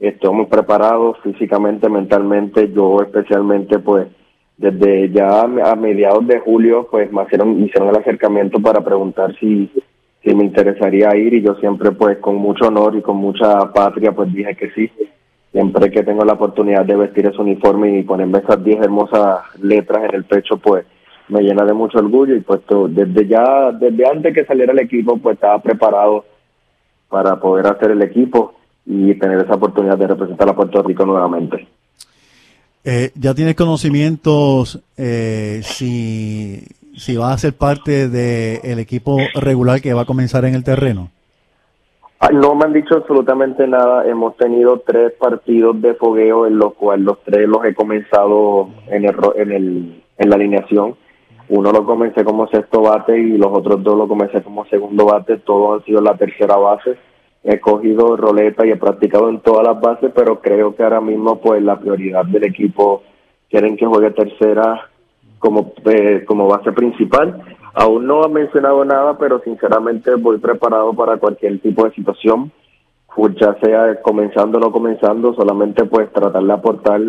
[0.00, 4.08] Estamos preparados físicamente, mentalmente, yo especialmente, pues,
[4.56, 9.70] desde ya a mediados de julio, pues, me hicieron, hicieron el acercamiento para preguntar si,
[10.24, 14.10] si me interesaría ir y yo siempre, pues, con mucho honor y con mucha patria,
[14.10, 14.90] pues, dije que sí
[15.52, 20.04] siempre que tengo la oportunidad de vestir ese uniforme y ponerme esas 10 hermosas letras
[20.08, 20.84] en el pecho, pues
[21.28, 22.60] me llena de mucho orgullo y pues
[22.90, 26.24] desde ya, desde antes que saliera el equipo, pues estaba preparado
[27.08, 28.54] para poder hacer el equipo
[28.86, 31.66] y tener esa oportunidad de representar a Puerto Rico nuevamente.
[32.82, 36.64] Eh, ¿Ya tienes conocimientos eh, si,
[36.96, 41.10] si va a ser parte del equipo regular que va a comenzar en el terreno?
[42.28, 44.06] No me han dicho absolutamente nada.
[44.06, 49.06] Hemos tenido tres partidos de fogueo en los cuales los tres los he comenzado en,
[49.06, 50.96] el, en, el, en la alineación.
[51.48, 55.38] Uno lo comencé como sexto bate y los otros dos lo comencé como segundo bate.
[55.38, 56.98] Todos han sido la tercera base.
[57.42, 61.40] He cogido roleta y he practicado en todas las bases, pero creo que ahora mismo
[61.40, 63.02] pues la prioridad del equipo
[63.48, 64.90] quieren que juegue tercera
[65.38, 67.42] como, eh, como base principal
[67.74, 72.50] Aún no ha mencionado nada, pero sinceramente voy preparado para cualquier tipo de situación,
[73.14, 77.00] pues ya sea comenzando o no comenzando, solamente pues tratar de aportar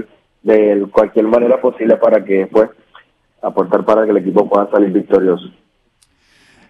[0.44, 2.70] de cualquier manera posible para que pues
[3.42, 5.46] aportar para que el equipo pueda salir victorioso.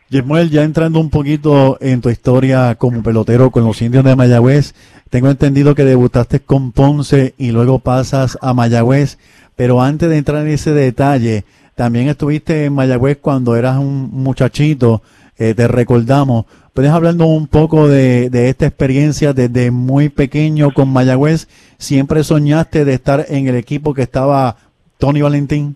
[0.09, 4.73] Yemuel, ya entrando un poquito en tu historia como pelotero con los indios de Mayagüez,
[5.09, 9.17] tengo entendido que debutaste con Ponce y luego pasas a Mayagüez,
[9.55, 11.45] pero antes de entrar en ese detalle,
[11.81, 15.01] también estuviste en Mayagüez cuando eras un muchachito,
[15.39, 16.45] eh, te recordamos.
[16.75, 21.47] ¿Puedes hablarnos un poco de, esta experiencia desde muy pequeño con Mayagüez?
[21.79, 24.57] ¿Siempre soñaste de estar en el equipo que estaba
[24.99, 25.75] Tony Valentín?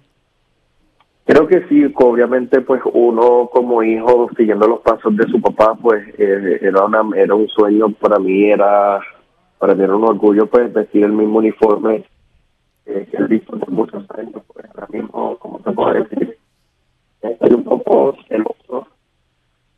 [1.25, 6.07] Creo que sí, obviamente pues uno como hijo siguiendo los pasos de su papá pues
[6.19, 8.99] eh, era una, era un sueño para mí, era
[9.57, 12.05] para mí era un orgullo pues vestir el mismo uniforme
[12.85, 16.37] que he visto por muchos años, pues ahora mismo, como te puedo decir,
[17.21, 18.87] estoy un poco celoso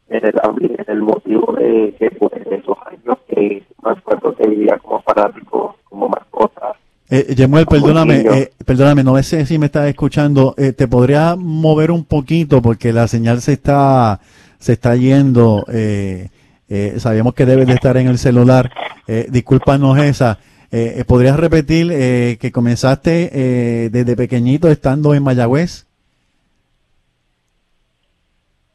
[0.09, 0.33] en el,
[0.77, 5.75] en el motivo de que pues esos años que más fuerte que vivía como fanático,
[5.85, 6.73] como mascota.
[7.09, 10.53] Eh, Yemuel, perdóname, eh, perdóname, no sé si me estás escuchando.
[10.57, 14.19] Eh, ¿Te podría mover un poquito porque la señal se está
[14.59, 15.65] se está yendo?
[15.71, 16.29] Eh,
[16.69, 18.71] eh, sabemos que debes de estar en el celular.
[19.07, 20.37] Eh, discúlpanos esa.
[20.69, 25.87] Eh, eh, ¿Podrías repetir eh, que comenzaste eh, desde pequeñito estando en Mayagüez?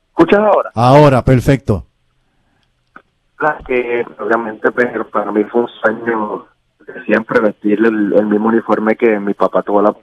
[0.09, 0.71] ¿Escuchas ahora?
[0.75, 1.87] Ahora, perfecto.
[3.67, 6.47] que obviamente pero para mí fue un sueño
[7.05, 9.95] siempre vestir el, el mismo uniforme que mi papá tuvo la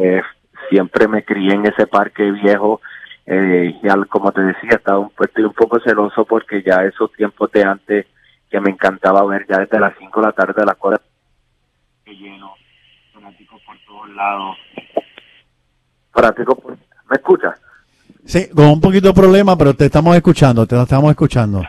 [0.00, 0.22] eh,
[0.68, 2.80] siempre me crié en ese parque viejo
[3.24, 7.12] eh, y al, como te decía estaba un, estoy un poco celoso porque ya esos
[7.12, 8.06] tiempos de antes
[8.50, 11.02] que me encantaba ver ya desde las 5 de la tarde a las 4
[12.06, 12.54] lleno
[13.12, 14.56] fanáticos por todos lados.
[16.12, 17.60] Fanáticos por, ¿me escuchas?
[18.24, 21.62] Sí, con un poquito de problema, pero te estamos escuchando, te estamos escuchando.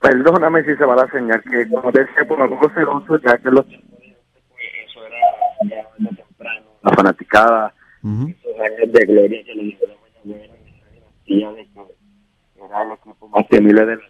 [0.00, 3.38] Perdóname si se va la señal, que como te decía, por un poco celoso, ya
[3.38, 5.16] que los eso era
[5.62, 10.48] ya de temprano, la fanaticada, esos años de gloria que le dijeron a de
[11.24, 11.34] que
[12.64, 14.00] era el equipo más temible del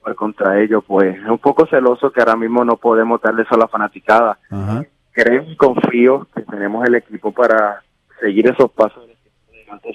[0.00, 3.54] jugar contra ellos, pues es un poco celoso que ahora mismo no podemos darle eso
[3.54, 4.38] a la fanaticada.
[4.50, 4.84] Ajá.
[5.12, 7.82] Creo y confío que tenemos el equipo para
[8.20, 9.08] seguir esos pasos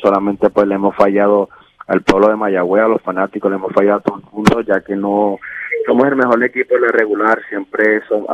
[0.01, 1.49] solamente pues le hemos fallado
[1.87, 4.81] al pueblo de Mayagüez, a los fanáticos, le hemos fallado a todo el mundo, ya
[4.81, 5.37] que no
[5.85, 8.25] somos el mejor equipo de la regular, siempre son,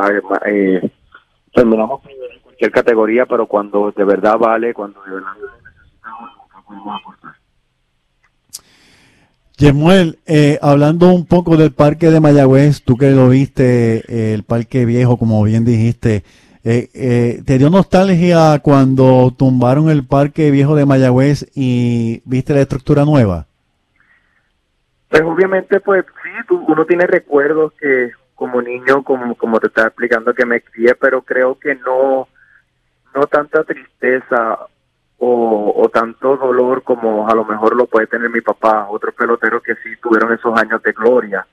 [0.46, 0.92] eh,
[1.54, 5.32] terminamos primero en cualquier categoría, pero cuando de verdad vale, cuando de verdad
[5.74, 6.30] necesitamos,
[6.68, 7.39] podemos aportar.
[9.60, 14.44] Yemuel, eh, hablando un poco del parque de Mayagüez, tú que lo viste, eh, el
[14.44, 16.24] parque viejo, como bien dijiste,
[16.64, 23.04] eh, ¿Te dio nostalgia cuando tumbaron el parque viejo de Mayagüez y viste la estructura
[23.04, 23.48] nueva?
[25.10, 29.88] Pues obviamente, pues sí, tú, uno tiene recuerdos que como niño, como, como te estaba
[29.88, 32.30] explicando que me crié, pero creo que no,
[33.14, 34.58] no tanta tristeza
[35.20, 39.62] o, o tanto dolor como a lo mejor lo puede tener mi papá, otros peloteros
[39.62, 41.46] que sí tuvieron esos años de gloria,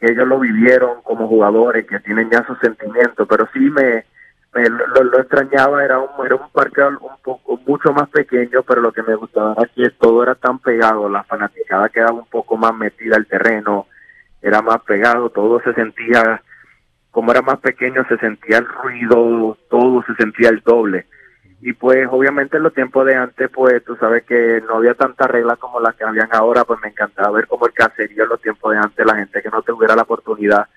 [0.00, 4.04] que ellos lo vivieron como jugadores, que tienen ya sus sentimientos, pero sí me,
[4.52, 8.80] me lo, lo, extrañaba, era un, era un parque un poco mucho más pequeño, pero
[8.80, 12.56] lo que me gustaba era que todo era tan pegado, la fanaticada quedaba un poco
[12.56, 13.86] más metida al terreno,
[14.42, 16.42] era más pegado, todo se sentía,
[17.12, 21.06] como era más pequeño, se sentía el ruido, todo se sentía el doble.
[21.66, 25.26] Y pues obviamente en los tiempos de antes, pues tú sabes que no había tanta
[25.26, 28.42] regla como las que habían ahora, pues me encantaba ver como el caserío en los
[28.42, 30.68] tiempos de antes, la gente que no tuviera la oportunidad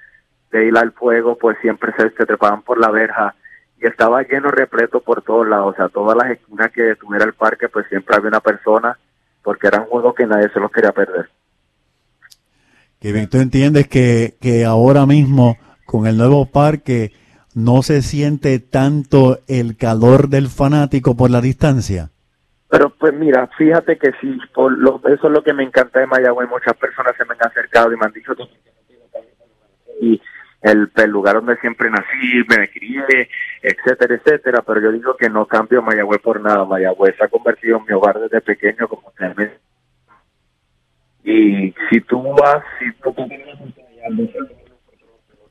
[0.50, 3.36] de ir al fuego, pues siempre se, se trepaban por la verja
[3.82, 7.34] y estaba lleno repleto por todos lados, o sea, todas las esquinas que tuviera el
[7.34, 8.98] parque, pues siempre había una persona,
[9.44, 11.30] porque era un juego que nadie se los quería perder.
[13.02, 17.12] Que bien, tú entiendes que, que ahora mismo con el nuevo parque
[17.58, 22.12] no se siente tanto el calor del fanático por la distancia.
[22.70, 26.06] Pero pues mira, fíjate que sí, por lo, eso es lo que me encanta de
[26.06, 28.44] Mayagüez, muchas personas se me han acercado y me han dicho que
[30.00, 30.22] y
[30.62, 33.28] el, lugar donde siempre nací, me crié,
[33.64, 37.78] etcétera, etcétera, pero yo digo que no cambio Mayagüez por nada, Mayagüez se ha convertido
[37.78, 39.54] en mi hogar desde pequeño como ustedes
[41.24, 43.16] y si tú vas, si tú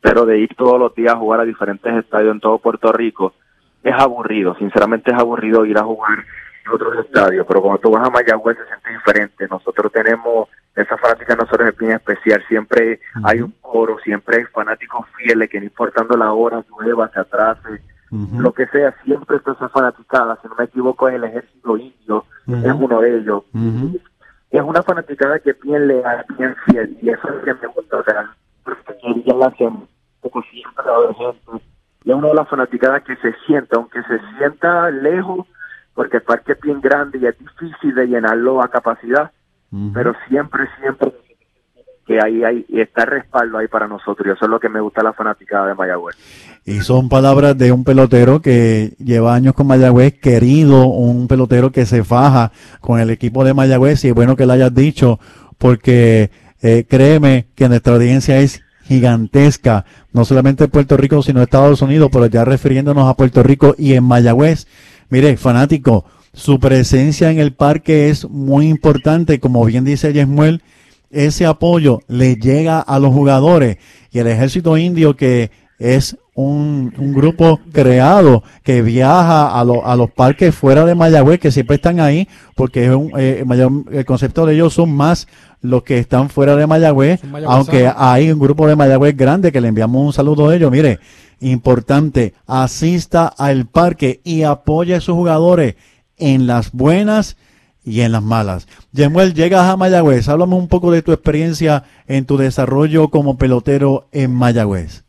[0.07, 3.35] pero de ir todos los días a jugar a diferentes estadios en todo Puerto Rico,
[3.83, 6.21] es aburrido, sinceramente es aburrido ir a jugar
[6.65, 10.97] en otros estadios, pero cuando tú vas a Mayagüez se siente diferente, nosotros tenemos esa
[10.97, 12.41] fanática nosotros es bien especial.
[12.47, 13.23] Siempre uh -huh.
[13.25, 17.81] hay un coro, siempre hay fanáticos fieles que no importando la hora, llueva, se atrase,
[18.13, 18.41] uh -huh.
[18.41, 20.39] lo que sea, siempre está esa fanaticada.
[20.41, 22.67] Si no me equivoco, es el ejército indio, uh -huh.
[22.67, 23.43] es uno de ellos.
[24.51, 27.67] Es una fanaticada que es bien leal, bien fiel, y eso es lo que me
[27.75, 27.97] gusta.
[27.97, 28.31] O sea,
[29.25, 29.69] ya la hace
[30.87, 31.67] un poco siempre,
[32.05, 35.47] y es una de las fanaticadas que se sienta, aunque se sienta lejos,
[35.95, 39.31] porque el parque es bien grande y es difícil de llenarlo a capacidad
[39.73, 39.93] Uh -huh.
[39.93, 41.13] pero siempre, siempre
[42.07, 44.81] que ahí hay, está el respaldo ahí para nosotros y eso es lo que me
[44.81, 46.15] gusta la fanaticada de Mayagüez.
[46.65, 51.85] Y son palabras de un pelotero que lleva años con Mayagüez, querido, un pelotero que
[51.85, 55.19] se faja con el equipo de Mayagüez y es bueno que lo hayas dicho
[55.59, 56.31] porque
[56.63, 62.09] eh, créeme que nuestra audiencia es gigantesca, no solamente en Puerto Rico, sino Estados Unidos,
[62.13, 64.67] pero ya refiriéndonos a Puerto Rico y en Mayagüez.
[65.09, 70.63] Mire, fanático, su presencia en el parque es muy importante, como bien dice Yesmuel,
[71.11, 73.79] ese apoyo le llega a los jugadores
[74.11, 79.97] y el ejército indio que es un, un grupo creado que viaja a, lo, a,
[79.97, 83.45] los parques fuera de Mayagüez, que siempre están ahí, porque es un, eh,
[83.93, 85.29] el concepto de ellos son más
[85.71, 89.69] los que están fuera de Mayagüez, aunque hay un grupo de Mayagüez grande que le
[89.69, 90.71] enviamos un saludo a ellos.
[90.71, 90.99] Mire,
[91.41, 95.77] importante, asista al parque y apoye a sus jugadores
[96.19, 97.37] en las buenas
[97.87, 98.67] y en las malas.
[98.93, 100.29] Yemuel, llegas a Mayagüez.
[100.29, 105.05] Háblame un poco de tu experiencia en tu desarrollo como pelotero en Mayagüez.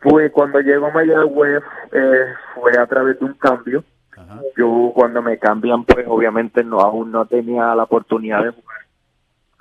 [0.00, 2.24] Pues cuando llego a Mayagüez eh,
[2.54, 3.82] fue a través de un cambio.
[4.14, 4.40] Ajá.
[4.56, 8.83] Yo cuando me cambian, pues obviamente no aún no tenía la oportunidad de jugar.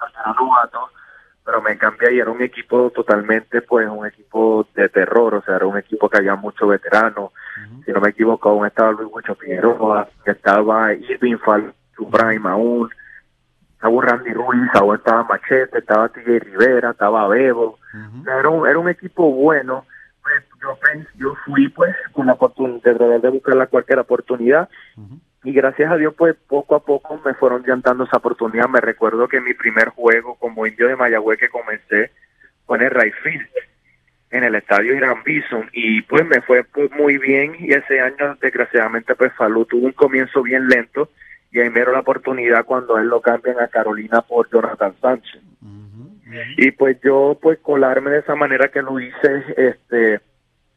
[0.08, 0.90] Era novato,
[1.46, 5.58] pero me cambié y era un equipo totalmente, pues, un equipo de terror, o sea,
[5.58, 7.32] era un equipo que había muchos veteranos.
[7.86, 12.90] Si no me equivoco, aún estaba Luis Huicho Figueroa, estaba Irving Fall, su prime aún,
[13.74, 17.78] estaba Randy Ruiz, aún estaba Machete, estaba TJ Rivera, estaba Bebo.
[18.26, 19.86] era, un, era un equipo bueno.
[20.22, 20.78] Pues, yo,
[21.16, 24.70] yo fui, pues, con la oportunidad de buscar cualquier oportunidad.
[25.44, 28.70] Y gracias a Dios, pues poco a poco me fueron ya dando esa oportunidad.
[28.70, 32.12] Me recuerdo que mi primer juego como indio de Mayagüez que comencé
[32.66, 33.48] fue en el right field,
[34.32, 35.70] en el estadio Irán Bison.
[35.74, 37.56] Y pues me fue pues, muy bien.
[37.60, 41.10] Y ese año, desgraciadamente, pues Falú tuvo un comienzo bien lento.
[41.52, 45.42] Y ahí me dieron la oportunidad cuando él lo cambian a Carolina por Jonathan Sánchez.
[46.58, 50.20] Y pues yo, pues colarme de esa manera que lo hice, este,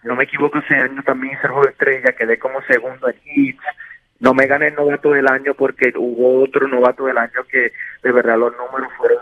[0.02, 3.16] no me equivoco, ese año también hice el juego de estrella, quedé como segundo en
[3.24, 3.62] hits.
[4.18, 8.12] No me gané el novato del año porque hubo otro novato del año que de
[8.12, 9.20] verdad los números fueron,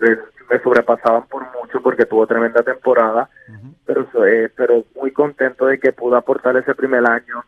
[0.00, 0.18] eh,
[0.48, 3.28] me sobrepasaban por mucho porque tuvo tremenda temporada.
[3.84, 7.44] Pero, eh, pero muy contento de que pude aportar ese primer año.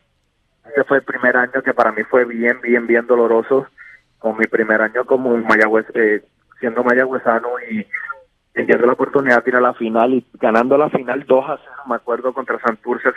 [0.70, 3.66] Ese fue el primer año que para mí fue bien, bien, bien doloroso.
[4.18, 6.24] Con mi primer año como Mayagüez, eh,
[6.60, 7.86] siendo mayagüezano y
[8.52, 11.72] teniendo la oportunidad de ir a la final y ganando la final 2 a 0,
[11.88, 13.10] me acuerdo, contra Santurce.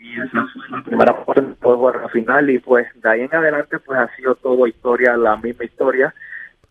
[0.00, 1.14] Y esa fue la primera
[2.00, 5.64] la final y pues de ahí en adelante pues ha sido todo historia, la misma
[5.64, 6.14] historia,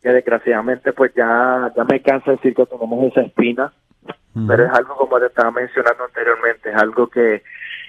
[0.02, 3.72] que desgraciadamente pues ya, ya me cansa decir que tenemos esa espina,
[4.48, 7.44] pero es algo como te estaba mencionando anteriormente, es algo que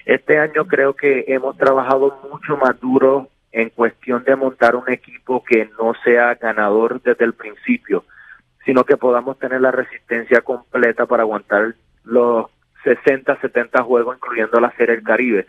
[0.05, 5.43] este año creo que hemos trabajado mucho más duro en cuestión de montar un equipo
[5.43, 8.05] que no sea ganador desde el principio,
[8.67, 11.75] sino que podamos tener la resistencia completa para aguantar
[12.05, 12.47] los
[12.85, 15.47] 60, 70 juegos, incluyendo la Serie del Caribe.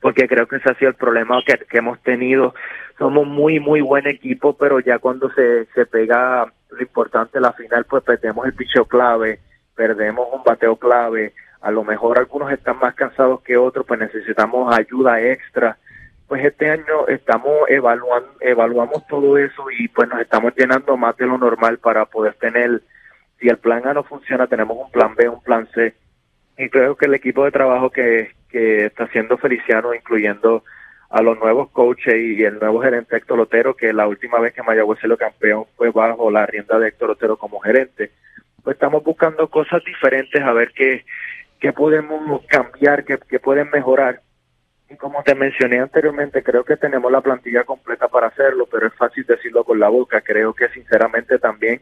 [0.00, 2.54] Porque creo que ese ha sido el problema que, que hemos tenido.
[2.98, 7.84] Somos muy, muy buen equipo, pero ya cuando se, se pega lo importante, la final,
[7.84, 9.40] pues perdemos el picheo clave,
[9.74, 11.34] perdemos un bateo clave.
[11.60, 15.78] A lo mejor algunos están más cansados que otros, pues necesitamos ayuda extra
[16.32, 21.26] pues este año estamos evaluando, evaluamos todo eso y pues nos estamos llenando más de
[21.26, 22.80] lo normal para poder tener,
[23.38, 25.94] si el plan A no funciona, tenemos un plan B, un plan C.
[26.58, 30.64] Y creo que el equipo de trabajo que, que está haciendo Feliciano, incluyendo
[31.10, 34.62] a los nuevos coaches y el nuevo gerente Héctor Lotero, que la última vez que
[34.62, 38.12] Mayagüez se lo campeón fue bajo la rienda de Héctor Lotero como gerente,
[38.62, 41.04] pues estamos buscando cosas diferentes a ver qué,
[41.60, 44.20] qué podemos cambiar, qué, qué pueden mejorar
[44.92, 48.94] y como te mencioné anteriormente, creo que tenemos la plantilla completa para hacerlo, pero es
[48.94, 50.20] fácil decirlo con la boca.
[50.20, 51.80] Creo que sinceramente también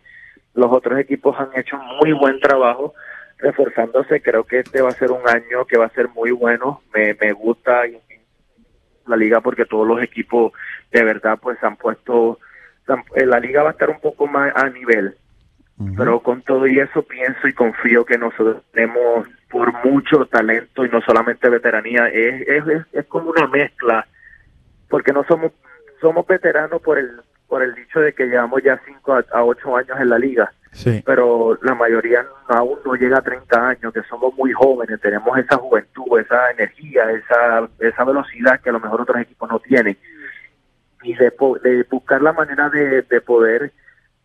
[0.54, 2.94] los otros equipos han hecho muy buen trabajo
[3.40, 4.22] reforzándose.
[4.22, 6.82] Creo que este va a ser un año que va a ser muy bueno.
[6.94, 7.82] Me, me gusta
[9.06, 10.52] la liga porque todos los equipos
[10.90, 12.38] de verdad pues han puesto...
[13.14, 15.16] La liga va a estar un poco más a nivel.
[15.96, 20.90] Pero con todo y eso pienso y confío que nosotros tenemos por mucho talento y
[20.90, 24.06] no solamente veteranía, es, es, es, como una mezcla,
[24.90, 25.52] porque no somos
[26.00, 29.76] somos veteranos por el por el dicho de que llevamos ya 5 a, a 8
[29.76, 31.02] años en la liga, Sí.
[31.04, 35.56] pero la mayoría aún no llega a 30 años, que somos muy jóvenes, tenemos esa
[35.56, 39.98] juventud, esa energía, esa, esa velocidad que a lo mejor otros equipos no tienen.
[41.02, 41.32] Y de,
[41.90, 43.72] buscar la manera de, de poder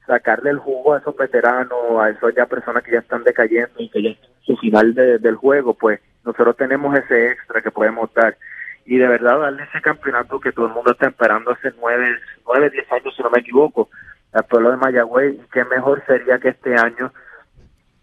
[0.06, 4.04] sacarle el jugo a esos veteranos, a esas personas que ya están decayendo y que
[4.04, 8.14] ya están en su final de- del juego, pues nosotros tenemos ese extra que podemos
[8.14, 8.38] dar.
[8.86, 12.08] Y de verdad darle ese campeonato que todo el mundo está esperando hace nueve,
[12.46, 13.90] nueve, diez años, si no me equivoco,
[14.36, 15.36] al pueblo de Mayagüez.
[15.36, 17.12] Y qué mejor sería que este año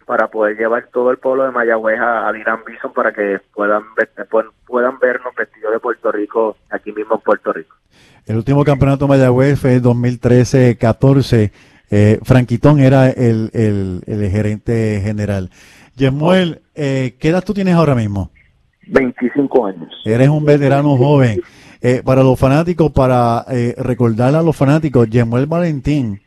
[0.06, 3.82] para poder llevar todo el pueblo de Mayagüez a, a Irán Bison para que puedan,
[3.94, 4.10] ver-
[4.66, 7.76] puedan, vernos vestidos de Puerto Rico aquí mismo en Puerto Rico.
[8.26, 11.50] El último campeonato Mayagüez fue el 2013-14.
[11.90, 15.50] Eh, Franquitón era el, el, el gerente general.
[15.96, 18.30] Yemuel, eh, ¿qué edad tú tienes ahora mismo?
[18.86, 19.92] 25 años.
[20.04, 21.40] Eres un veterano joven.
[21.82, 26.21] Eh, para los fanáticos, para eh, recordarle a los fanáticos, Yemuel Valentín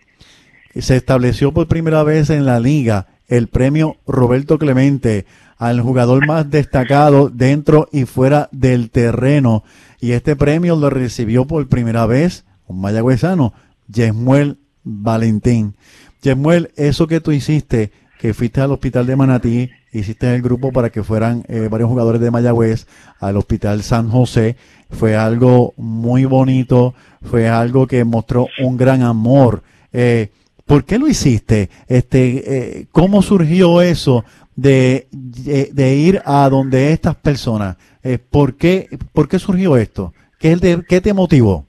[0.81, 5.25] se estableció por primera vez en la liga el premio Roberto Clemente
[5.57, 9.63] al jugador más destacado dentro y fuera del terreno.
[9.99, 13.53] Y este premio lo recibió por primera vez un mayagüezano,
[13.87, 15.75] Yemuel Valentín.
[16.21, 20.89] Yemuel, eso que tú hiciste, que fuiste al hospital de Manatí, hiciste el grupo para
[20.89, 22.87] que fueran eh, varios jugadores de Mayagüez
[23.19, 24.57] al hospital San José,
[24.89, 29.63] fue algo muy bonito, fue algo que mostró un gran amor.
[29.93, 30.31] Eh,
[30.65, 31.69] ¿Por qué lo hiciste?
[31.87, 37.77] Este, eh, ¿Cómo surgió eso de, ir a donde estas personas?
[38.03, 40.13] Eh, ¿por, qué, ¿Por qué surgió esto?
[40.39, 41.65] ¿Qué, es de- ¿Qué te motivó?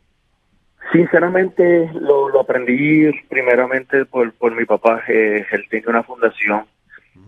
[0.92, 5.02] Sinceramente, lo, lo aprendí primeramente por, por mi papá.
[5.08, 6.64] Eh, él tiene una fundación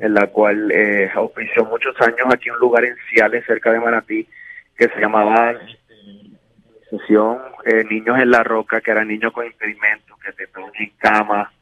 [0.01, 4.27] en la cual eh, auspició muchos años aquí un lugar en Ciales, cerca de Manatí,
[4.77, 5.55] que se llamaba
[6.93, 11.53] eh, Niños en la Roca, que eran niños con impedimentos, que te ponían en cama,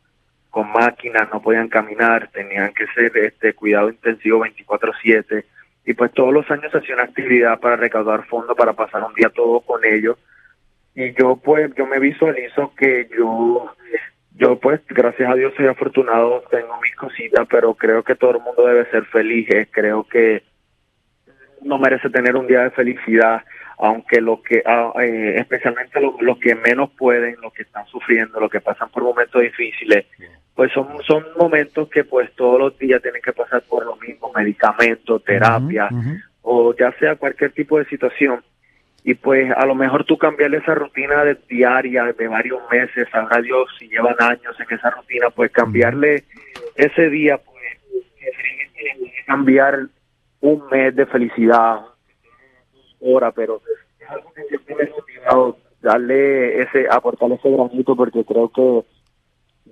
[0.57, 5.44] con máquinas, no podían caminar, tenían que ser este cuidado intensivo 24/7
[5.84, 9.28] y pues todos los años hacía una actividad para recaudar fondos para pasar un día
[9.28, 10.16] todo con ellos.
[10.94, 13.70] Y yo pues yo me visualizo que yo
[14.34, 18.40] yo pues gracias a Dios soy afortunado tengo mis cositas pero creo que todo el
[18.40, 19.46] mundo debe ser feliz.
[19.50, 20.42] Eh, creo que
[21.61, 23.44] no merece tener un día de felicidad
[23.76, 28.40] aunque lo que ah, eh, especialmente los lo que menos pueden los que están sufriendo
[28.40, 30.07] los que pasan por momentos difíciles
[30.57, 34.32] pues son son momentos que pues todos los días tienen que pasar por lo mismo
[34.34, 35.90] medicamentos terapia
[36.40, 38.42] o ya sea cualquier tipo de situación.
[39.04, 43.40] Y pues a lo mejor tú cambiarle esa rutina de diaria de varios meses, sabrá
[43.40, 46.24] Dios si llevan años en esa rutina, pues cambiarle
[46.74, 47.57] ese día, pues
[49.26, 49.86] cambiar
[50.40, 51.80] un mes de felicidad,
[53.00, 53.61] hora, pero
[54.00, 58.95] es algo que siempre me motivado darle ese, aportarle ese granito porque creo que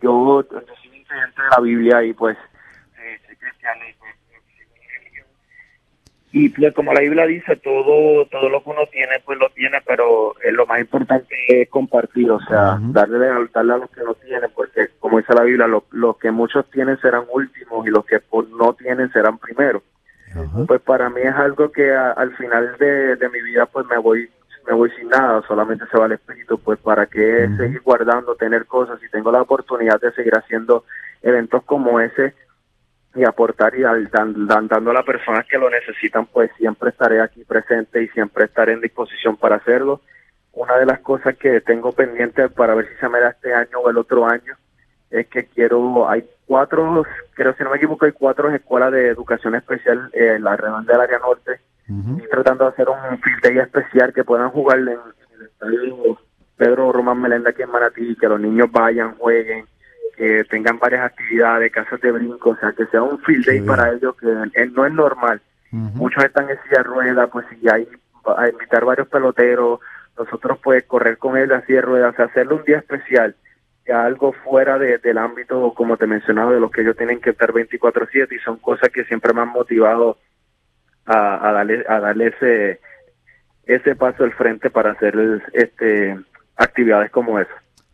[0.02, 2.36] yo, yo soy un creyente de la Biblia y pues
[2.98, 4.14] eh, soy cristiano y pues,
[6.32, 9.78] y pues como la Biblia dice todo todo lo que uno tiene pues lo tiene
[9.86, 13.18] pero eh, lo más importante es compartir o sea darle
[13.52, 16.68] darle a los que no tienen porque como dice la Biblia lo- los que muchos
[16.70, 19.82] tienen serán últimos y los que pues, no tienen serán primeros.
[20.66, 23.98] Pues para mí es algo que a- al final de, de mi vida pues me
[23.98, 24.28] voy
[24.66, 28.66] me voy sin nada solamente se va el espíritu pues para qué seguir guardando tener
[28.66, 30.84] cosas si tengo la oportunidad de seguir haciendo
[31.22, 32.34] eventos como ese
[33.14, 37.20] y aportar y dan- dan- dando a las personas que lo necesitan, pues siempre estaré
[37.20, 40.00] aquí presente y siempre estaré en disposición para hacerlo.
[40.52, 43.78] Una de las cosas que tengo pendiente para ver si se me da este año
[43.78, 44.54] o el otro año
[45.10, 47.04] es que quiero, hay cuatro,
[47.34, 51.02] creo si no me equivoco, hay cuatro escuelas de educación especial en la redonda del
[51.02, 51.60] área norte.
[51.88, 56.18] Estoy tratando de hacer un field day especial que puedan jugar en, el estadio
[56.56, 59.66] Pedro Román Melenda aquí en Manatí, que los niños vayan, jueguen,
[60.16, 63.92] que tengan varias actividades, casas de brinco, o sea, que sea un field day para
[63.92, 64.26] ellos que
[64.72, 65.40] no es normal.
[65.72, 67.88] Muchos están en silla de ruedas, pues si hay
[68.38, 69.80] a invitar varios peloteros,
[70.16, 73.34] nosotros pues correr con él así de ruedas, o sea, hacerle un día especial,
[73.86, 77.30] ya algo fuera de- del ámbito, como te mencionaba, de los que ellos tienen que
[77.30, 80.16] estar 24/7 y son cosas que siempre me han motivado
[81.06, 82.80] a, darle a darle ese
[83.66, 85.14] ese paso al frente para hacer
[85.52, 86.18] este
[86.56, 87.50] actividades como esa.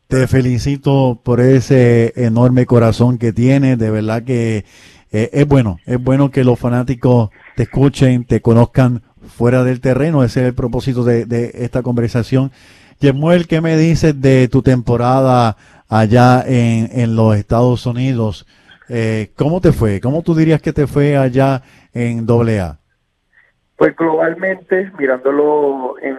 [0.08, 3.78] Te felicito por ese enorme corazón que tienes.
[3.78, 4.64] De verdad que
[5.12, 10.24] eh, es bueno, es bueno que los fanáticos te escuchen, te conozcan fuera del terreno.
[10.24, 12.50] Ese es el propósito de, de esta conversación.
[12.98, 15.56] Yemuel, ¿qué me dices de tu temporada
[15.88, 18.46] allá en, en los Estados Unidos?
[18.88, 20.00] Eh, ¿Cómo te fue?
[20.00, 21.62] ¿Cómo tú dirías que te fue allá
[21.94, 22.79] en AA?
[23.80, 26.18] Pues globalmente, mirándolo en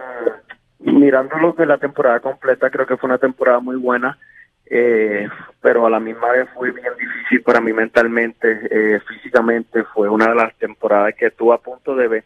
[0.80, 4.18] mirándolo de la temporada completa, creo que fue una temporada muy buena,
[4.66, 5.28] eh,
[5.60, 10.26] pero a la misma vez fue bien difícil para mí mentalmente, eh, físicamente, fue una
[10.30, 12.24] de las temporadas que estuve a punto de ver,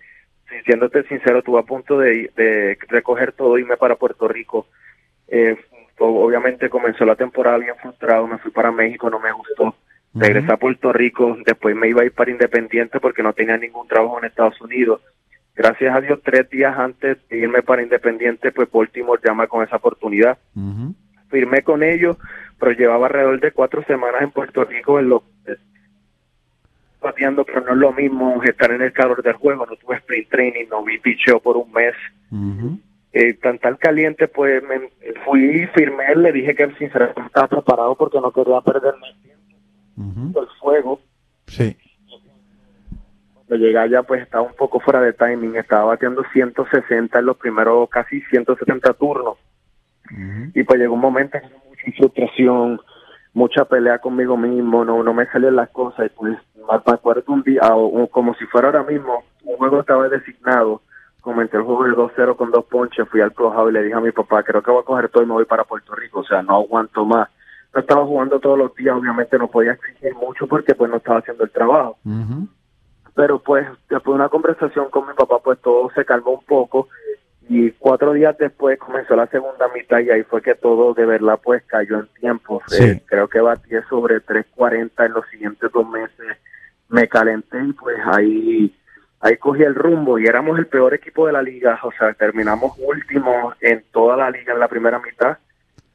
[0.48, 4.68] si- siéndote sincero, estuve a punto de, de recoger todo y irme para Puerto Rico.
[5.28, 5.54] Eh,
[5.98, 9.76] obviamente comenzó la temporada bien frustrado, me fui para México, no me gustó.
[10.14, 13.86] Regresé a Puerto Rico, después me iba a ir para Independiente porque no tenía ningún
[13.86, 15.02] trabajo en Estados Unidos.
[15.56, 19.76] Gracias a Dios, tres días antes de irme para Independiente, pues Baltimore llama con esa
[19.76, 20.36] oportunidad.
[21.30, 22.18] Firmé con ellos,
[22.60, 25.24] pero llevaba alrededor de cuatro semanas en Puerto Rico en lo
[27.00, 29.64] pateando, pero no es lo mismo estar en el calor del juego.
[29.64, 31.94] No tuve sprint training, no vi picheo por un mes.
[33.12, 34.90] Eh, tan tal caliente, pues me
[35.24, 40.40] fui, firmé, le dije que sinceramente estaba preparado porque no quería perder más tiempo.
[40.40, 41.00] El fuego.
[41.46, 41.76] Sí.
[43.46, 45.56] Cuando llegué allá, pues estaba un poco fuera de timing.
[45.56, 49.38] Estaba bateando 160 en los primeros casi 170 turnos.
[50.54, 52.80] Y pues llegó un momento que mucha frustración,
[53.34, 56.06] mucha pelea conmigo mismo, no no me salían las cosas.
[56.06, 57.60] Y pues me acuerdo un día,
[58.10, 60.82] como si fuera ahora mismo, un juego estaba designado.
[61.20, 64.00] Comencé el juego de 2-0 con dos ponches, fui al clubhouse y le dije a
[64.00, 66.24] mi papá, creo que voy a coger todo y me voy para Puerto Rico, o
[66.24, 67.28] sea, no aguanto más.
[67.74, 71.18] No estaba jugando todos los días, obviamente no podía exigir mucho porque pues no estaba
[71.18, 71.98] haciendo el trabajo
[73.16, 76.88] pero pues después de una conversación con mi papá pues todo se calmó un poco.
[77.48, 81.40] Y cuatro días después comenzó la segunda mitad y ahí fue que todo de verdad
[81.42, 82.62] pues cayó en tiempo.
[82.66, 82.84] Sí.
[82.84, 86.36] Eh, creo que batí sobre 3.40 en los siguientes dos meses.
[86.90, 88.76] Me calenté y pues ahí
[89.20, 90.18] ahí cogí el rumbo.
[90.18, 91.80] Y éramos el peor equipo de la liga.
[91.84, 95.38] O sea terminamos último en toda la liga en la primera mitad.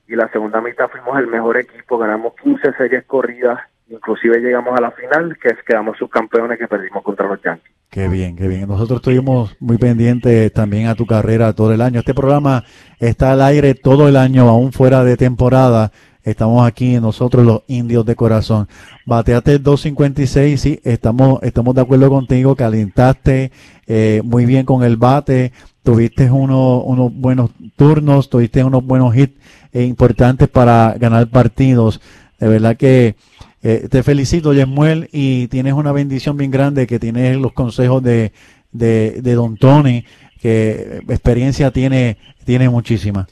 [0.07, 3.59] Y la segunda mitad fuimos el mejor equipo, ganamos 15 series corridas,
[3.91, 7.71] inclusive llegamos a la final, que es quedamos subcampeones que perdimos contra los Yankees.
[7.89, 8.67] Qué bien, qué bien.
[8.69, 11.99] Nosotros estuvimos muy pendientes también a tu carrera todo el año.
[11.99, 12.63] Este programa
[12.99, 15.91] está al aire todo el año, aún fuera de temporada.
[16.23, 18.69] Estamos aquí nosotros los indios de corazón.
[19.05, 23.51] Bateaste 256, sí, estamos, estamos de acuerdo contigo, calentaste
[23.87, 25.51] eh, muy bien con el bate,
[25.83, 29.37] tuviste uno, unos buenos turnos, tuviste unos buenos hits
[29.73, 31.99] importantes para ganar partidos.
[32.39, 33.15] De verdad que
[33.63, 38.31] eh, te felicito, Yemuel, y tienes una bendición bien grande que tienes los consejos de,
[38.71, 40.05] de, de Don Tony,
[40.41, 43.27] que experiencia tiene, tiene muchísima.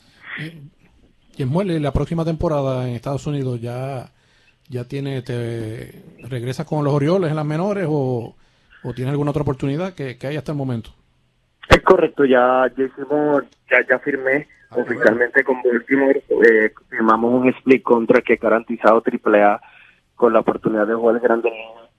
[1.35, 4.11] Yemuel, la próxima temporada en Estados Unidos ya,
[4.67, 8.35] ya tiene, te regresas con los Orioles en las menores o,
[8.83, 10.91] o tienes alguna otra oportunidad que, que hay hasta el momento.
[11.69, 17.83] Es correcto, ya, ya hicimos, ya, ya firmé oficialmente con Baltimore, eh, firmamos un split
[17.83, 19.61] contra que garantizado AAA
[20.19, 21.89] con la oportunidad de jugar el Grande Liga.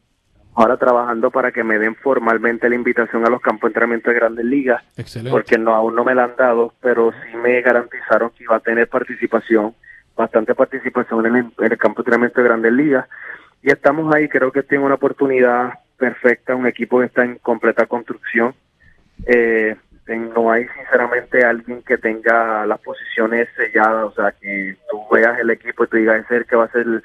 [0.54, 4.16] Ahora trabajando para que me den formalmente la invitación a los campos de entrenamiento de
[4.16, 5.30] Grandes Ligas, Excelente.
[5.30, 8.60] porque no aún no me la han dado, pero sí me garantizaron que iba a
[8.60, 9.74] tener participación,
[10.14, 13.08] bastante participación en el, en el campo de entrenamiento de Grandes Ligas.
[13.62, 17.86] Y estamos ahí, creo que tengo una oportunidad perfecta, un equipo que está en completa
[17.86, 18.54] construcción.
[19.26, 19.76] Eh,
[20.16, 25.50] no hay sinceramente alguien que tenga las posiciones selladas, o sea, que tú veas el
[25.50, 27.02] equipo y tú digas, ese es el que va a ser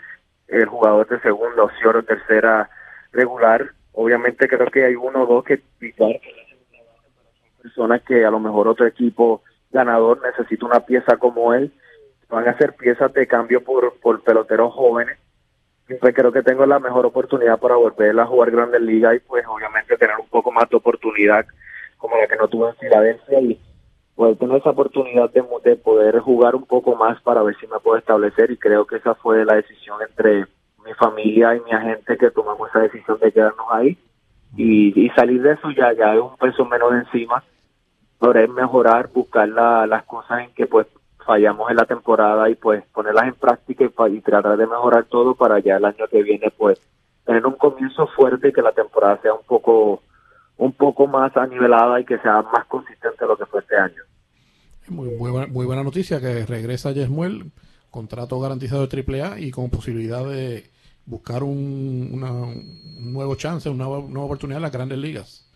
[0.47, 2.69] el, jugador de segunda opción o tercera
[3.11, 3.71] regular.
[3.93, 5.61] Obviamente creo que hay uno o dos que
[7.61, 9.41] personas que a lo mejor otro equipo
[9.71, 11.73] ganador necesita una pieza como él.
[12.29, 15.17] Van a ser piezas de cambio por, por peloteros jóvenes.
[15.99, 19.45] Pues creo que tengo la mejor oportunidad para volver a jugar Grandes Ligas y pues
[19.47, 21.45] obviamente tener un poco más de oportunidad
[21.97, 23.59] como la que no tuve en Filadelfia y
[24.15, 27.79] poder tener esa oportunidad de, de poder jugar un poco más para ver si me
[27.79, 30.45] puedo establecer y creo que esa fue la decisión entre
[30.85, 33.97] mi familia y mi agente que tomamos esa decisión de quedarnos ahí.
[34.55, 37.43] Y, y salir de eso ya ya es un peso menos encima.
[38.19, 40.87] Poder mejorar buscar la- las cosas en que pues
[41.25, 45.35] fallamos en la temporada y pues ponerlas en práctica y, y tratar de mejorar todo
[45.35, 46.79] para ya el año que viene pues
[47.25, 50.01] tener un comienzo fuerte y que la temporada sea un poco
[50.57, 54.01] un poco más anivelada y que sea más consistente de lo que fue este año.
[54.87, 57.51] Muy, muy buena, muy buena noticia que regresa Yesmuel,
[57.89, 60.69] contrato garantizado de AAA y con posibilidad de
[61.05, 65.49] buscar un, una- un nuevo chance, una nueva, oportunidad en las grandes ligas.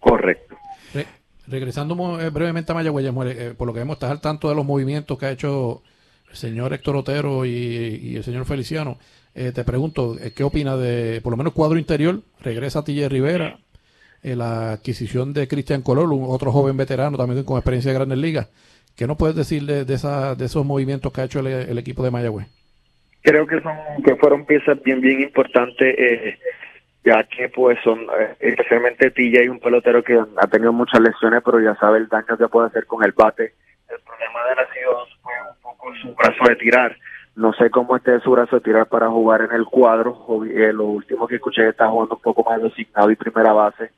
[0.00, 0.56] Correcto.
[0.94, 1.06] Re-
[1.46, 4.54] regresando eh, brevemente a Mayagüez, Yesmuel, eh, por lo que vemos, estás al tanto de
[4.54, 5.82] los movimientos que ha hecho
[6.30, 8.98] el señor Héctor Otero y, y el señor Feliciano.
[9.34, 12.20] Eh, te pregunto, ¿qué opinas de, por lo menos, cuadro interior?
[12.40, 13.58] Regresa TJ Rivera,
[14.22, 18.18] eh, la adquisición de Cristian Color, un- otro joven veterano también con experiencia de grandes
[18.18, 18.48] ligas.
[18.96, 22.10] ¿Qué nos puedes decir de, esa, de esos movimientos que ha hecho el, equipo de
[22.10, 22.46] Mayagüez?
[23.22, 23.72] Creo que son
[24.04, 26.38] que fueron piezas bien bien importantes eh,
[27.04, 31.60] ya que pues son eh, especialmente TJ un pelotero que ha tenido muchas lesiones pero
[31.60, 33.54] ya sabe el daño que puede hacer con el bate.
[33.88, 36.96] El problema de sido fue un poco su brazo de tirar.
[37.34, 40.16] No sé cómo esté su brazo de tirar para jugar en el cuadro.
[40.50, 43.90] Eh, lo último que escuché está jugando un poco más designado y primera base.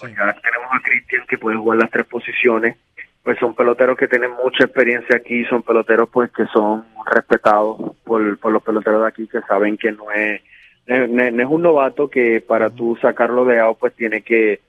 [0.00, 2.76] Pero ya tenemos a Cristian que puede jugar las tres posiciones.
[3.22, 8.38] Pues son peloteros que tienen mucha experiencia aquí, son peloteros pues que son respetados por,
[8.38, 10.40] por los peloteros de aquí que saben que no es,
[10.86, 14.60] no, no- no es un novato que para tú sacarlo de out pues tiene que,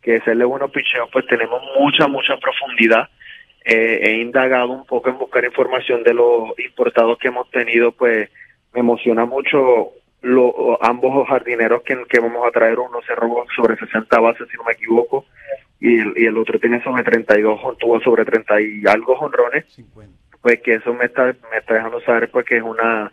[0.00, 3.08] que hacerle buenos picheos, pues tenemos mucha, mucha profundidad.
[3.64, 8.30] Eh, he indagado un poco en buscar información de los importados que hemos tenido, pues
[8.72, 9.90] me emociona mucho
[10.22, 12.78] lo, ambos jardineros que, que vamos a traer.
[12.78, 15.26] Uno se robó sobre 60 bases, si no me equivoco,
[15.78, 19.64] y el, y el otro tiene sobre 32, jon- tuvo sobre 30 y algo jonrones.
[20.42, 23.12] Pues que eso me está, me está dejando saber pues que es una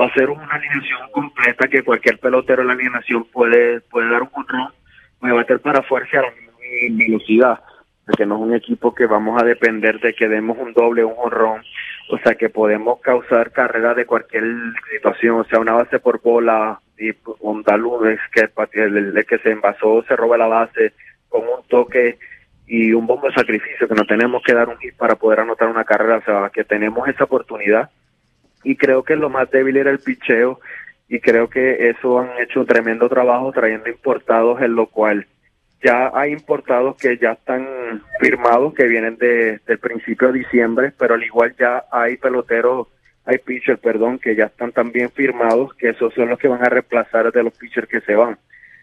[0.00, 4.22] va a ser una alineación completa que cualquier pelotero en la alineación puede puede dar
[4.22, 4.72] un jonrón,
[5.20, 7.60] me va a bater para fuerza a la misma velocidad,
[8.06, 11.14] porque no es un equipo que vamos a depender de que demos un doble, un
[11.14, 11.62] jonrón,
[12.10, 14.44] o sea que podemos causar carreras de cualquier
[14.92, 19.50] situación, o sea, una base por bola y un talón es que el que se
[19.50, 20.92] envasó se roba la base
[21.28, 22.18] con un toque
[22.66, 25.68] y un bombo de sacrificio que no tenemos que dar un hit para poder anotar
[25.68, 27.90] una carrera, o sea, que tenemos esa oportunidad.
[28.62, 30.60] Y creo que lo más débil era el picheo
[31.08, 35.26] y creo que eso han hecho un tremendo trabajo trayendo importados en lo cual
[35.84, 41.14] ya hay importados que ya están firmados que vienen de, del principio de diciembre pero
[41.14, 42.88] al igual ya hay peloteros
[43.26, 46.70] hay pitchers perdón que ya están también firmados que esos son los que van a
[46.70, 48.38] reemplazar de los pitchers que se van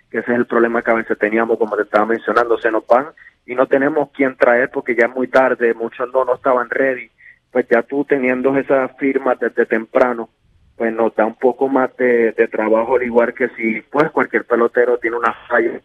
[0.10, 2.86] que ese es el problema que a veces teníamos como te estaba mencionando se nos
[2.88, 3.08] van
[3.46, 7.10] y no tenemos quien traer porque ya es muy tarde muchos no no estaban ready
[7.52, 10.30] pues ya tú teniendo esas firmas desde temprano,
[10.78, 14.46] pues nos da un poco más de, de trabajo, al igual que si pues cualquier
[14.46, 15.82] pelotero tiene una falla.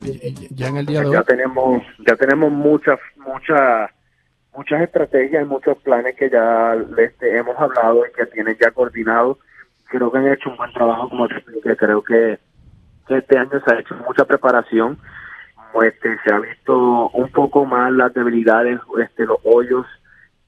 [0.00, 3.90] Ya en el día de ya tenemos ya tenemos muchas muchas
[4.54, 9.38] muchas estrategias y muchos planes que ya este, hemos hablado y que tienen ya coordinados
[9.86, 11.76] creo que han hecho un buen trabajo como te expliqué.
[11.76, 12.38] creo que,
[13.06, 14.98] que este año se ha hecho mucha preparación
[15.82, 19.86] este se ha visto un poco más las debilidades este los hoyos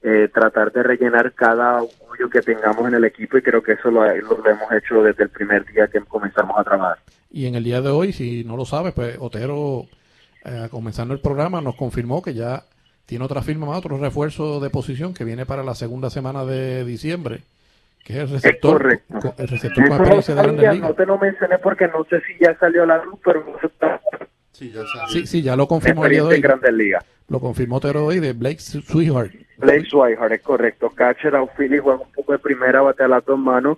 [0.01, 3.91] eh, tratar de rellenar cada hoyo que tengamos en el equipo y creo que eso
[3.91, 6.97] lo, lo hemos hecho desde el primer día que comenzamos a trabajar
[7.31, 9.85] y en el día de hoy, si no lo sabes, pues Otero,
[10.45, 12.63] eh, comenzando el programa, nos confirmó que ya
[13.05, 16.85] tiene otra firma más, otro refuerzo de posición que viene para la segunda semana de
[16.85, 17.41] diciembre,
[18.03, 19.19] que es el receptor, correcto.
[19.19, 20.89] con- el receptor con Eso experiencia de no, Grandes Ligas.
[20.89, 23.59] no te lo mencioné porque no sé si ya salió a la luz, pero no
[23.59, 23.99] se está
[24.53, 26.35] Sí, sí, ya lo confirmó el día de hoy.
[26.35, 27.05] en Grandes Ligas.
[27.29, 29.31] Lo confirmó Otero hoy de Blake Sweetheart.
[29.59, 30.89] Blake Swihart, es correcto.
[30.89, 33.77] Catcher, outfield juega un poco de primera, bate a las dos manos.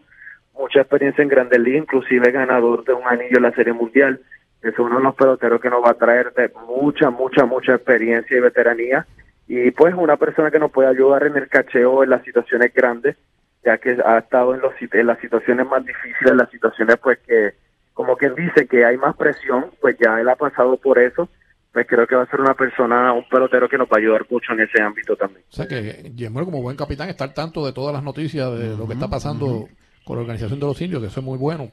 [0.54, 4.22] Mucha experiencia en Grandes Ligas, inclusive ganador de un anillo en la Serie Mundial.
[4.62, 8.38] Es uno de los peloteros que nos va a traer de mucha, mucha, mucha experiencia
[8.38, 9.08] y veteranía.
[9.48, 13.18] Y pues una persona que nos puede ayudar en el cacheo en las situaciones grandes,
[13.66, 17.54] ya que ha estado en, los, las situaciones más difíciles, en las situaciones pues que,
[17.94, 21.28] como quien dice que hay más presión, pues ya él ha pasado por eso.
[21.74, 24.26] Pues creo que va a ser una persona, un pelotero que nos va a ayudar
[24.30, 25.43] mucho en ese ámbito también.
[25.49, 28.76] O sea que Yemuel, como buen capitán, está al tanto de todas las noticias de
[28.76, 29.69] lo que está pasando
[30.03, 31.72] con la organización de los indios, que eso es muy bueno.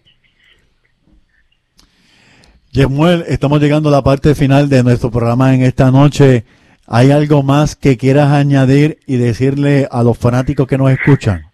[2.71, 6.45] Yemuel, estamos llegando a la parte final de nuestro programa en esta noche.
[6.87, 11.48] ¿Hay algo más que quieras añadir y decirle a los fanáticos que nos escuchan?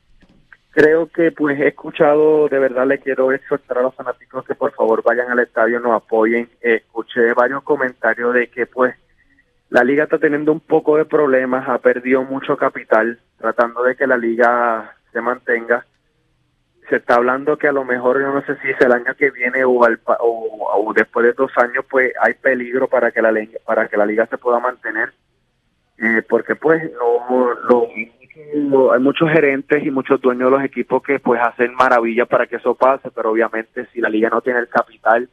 [0.74, 4.72] Creo que pues he escuchado, de verdad le quiero exhortar a los fanáticos que por
[4.72, 6.50] favor vayan al estadio, nos apoyen.
[6.60, 8.92] Escuché varios comentarios de que pues
[9.70, 14.08] la liga está teniendo un poco de problemas, ha perdido mucho capital, tratando de que
[14.08, 15.86] la liga se mantenga.
[16.90, 19.30] Se está hablando que a lo mejor, yo no sé si es el año que
[19.30, 23.32] viene o, al o, o después de dos años, pues hay peligro para que la,
[23.64, 25.12] para que la liga se pueda mantener.
[25.98, 27.86] Eh, porque pues no,
[28.36, 32.56] hay muchos gerentes y muchos dueños de los equipos que pues hacen maravillas para que
[32.56, 35.28] eso pase, pero obviamente si la liga no tiene el capital,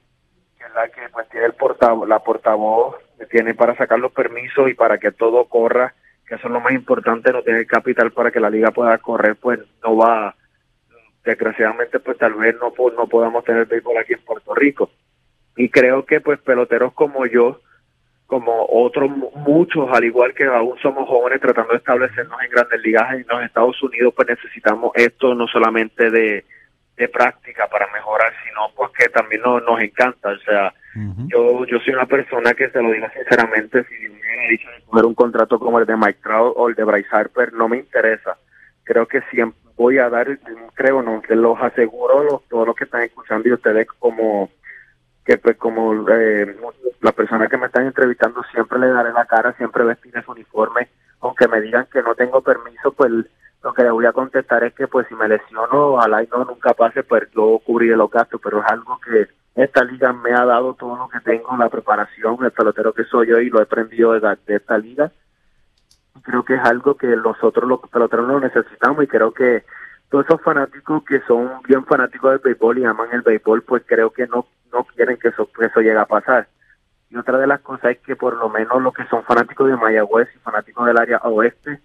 [0.57, 4.11] que es la que pues tiene el portavoz, la portavoz que tiene para sacar los
[4.11, 5.95] permisos y para que todo corra,
[6.27, 8.97] que eso es lo más importante, no tiene el capital para que la liga pueda
[8.99, 10.35] correr, pues no va,
[11.23, 14.91] desgraciadamente pues tal vez no, no podamos tener béisbol aquí en Puerto Rico.
[15.57, 17.61] Y creo que pues peloteros como yo,
[18.31, 22.81] como otros mu- muchos, al igual que aún somos jóvenes tratando de establecernos en grandes
[22.81, 26.45] ligas en los Estados Unidos, pues necesitamos esto no solamente de,
[26.95, 30.29] de práctica para mejorar, sino pues que también nos, nos encanta.
[30.29, 30.73] O sea,
[31.27, 34.81] yo yo soy una persona que se lo digo sinceramente, si me hubiera dicho de
[34.85, 37.79] coger un contrato como el de Mike Trout o el de Bryce Harper, no me
[37.79, 38.37] interesa.
[38.85, 40.39] Creo que siempre voy a dar,
[40.73, 44.49] creo, no, que los aseguro los, todos los que están escuchando y ustedes como
[45.25, 46.57] que pues como eh,
[47.01, 50.89] la persona que me están entrevistando siempre le daré la cara, siempre vestiré su uniforme,
[51.21, 53.11] aunque me digan que no tengo permiso, pues
[53.63, 56.43] lo que le voy a contestar es que pues si me lesiono, ojalá y no
[56.45, 60.45] nunca pase, pues yo cubriré los gastos, pero es algo que esta liga me ha
[60.45, 63.63] dado todo lo que tengo, la preparación, el pelotero que soy yo y lo he
[63.63, 65.11] aprendido de, de esta liga.
[66.23, 69.63] Creo que es algo que nosotros los peloteros lo necesitamos y creo que
[70.11, 74.11] todos esos fanáticos que son bien fanáticos del béisbol y aman el béisbol, pues creo
[74.11, 76.49] que no, no quieren que eso, eso llegue a pasar.
[77.09, 79.77] Y otra de las cosas es que por lo menos los que son fanáticos de
[79.77, 81.79] Mayagüez y fanáticos del área oeste,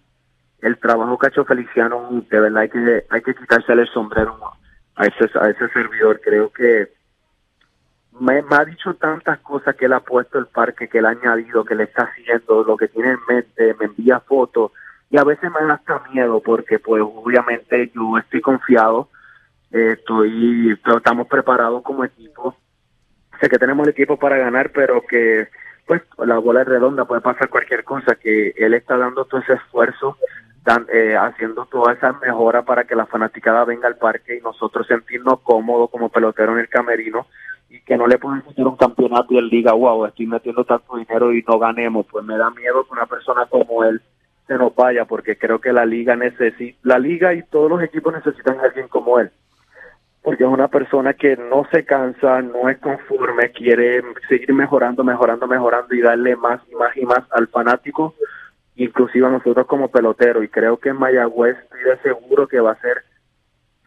[0.61, 4.37] el trabajo que ha hecho Feliciano, de verdad hay que, hay que quitársele el sombrero
[4.97, 6.21] a ese, a ese servidor.
[6.21, 6.93] Creo que
[8.19, 11.65] me ha dicho tantas cosas que él ha puesto el parque, que él ha añadido,
[11.65, 14.73] que le está haciendo, lo que tiene en mente, me envía fotos
[15.11, 19.09] y a veces me da hasta miedo porque pues obviamente yo estoy confiado,
[19.71, 22.57] eh, estoy, estamos preparados como equipo,
[23.41, 25.49] sé que tenemos el equipo para ganar, pero que
[25.87, 29.53] pues la bola es redonda, puede pasar cualquier cosa, que él está dando todo ese
[29.53, 30.17] esfuerzo,
[30.93, 35.39] eh, haciendo toda esa mejora para que la fanaticada venga al parque y nosotros sentirnos
[35.43, 37.29] cómodos como pelotero en el camerino
[37.69, 40.97] y que no le pueden meter un campeonato y él diga, wow, estoy metiendo tanto
[40.97, 44.03] dinero y no ganemos, pues me da miedo que una persona como él
[44.47, 48.15] se nos vaya, porque creo que la liga necesita, la liga y todos los equipos
[48.15, 49.31] necesitan a alguien como él,
[50.23, 55.47] porque es una persona que no se cansa, no es conforme, quiere seguir mejorando, mejorando,
[55.47, 58.15] mejorando y darle más y más y más al fanático,
[58.77, 62.81] inclusive a nosotros como peloteros, y creo que Mayagüez estoy de seguro que va a
[62.81, 63.03] ser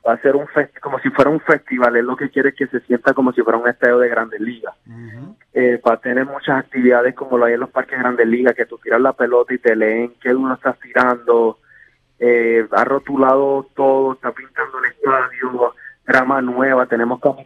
[0.09, 2.65] va a ser un fest como si fuera un festival, es lo que quiere que
[2.65, 4.73] se sienta como si fuera un estadio de Grandes Ligas.
[5.53, 8.55] Eh, va a tener muchas actividades como lo hay en los parques de Grandes Ligas,
[8.55, 11.59] que tú tiras la pelota y te leen qué uno estás tirando,
[12.17, 17.45] eh, ha rotulado todo, está pintando el estadio, grama nueva, tenemos como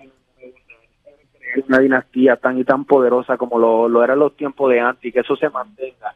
[1.68, 5.04] una dinastía tan y tan poderosa como lo, lo era en los tiempos de antes
[5.04, 6.14] y que eso se mantenga.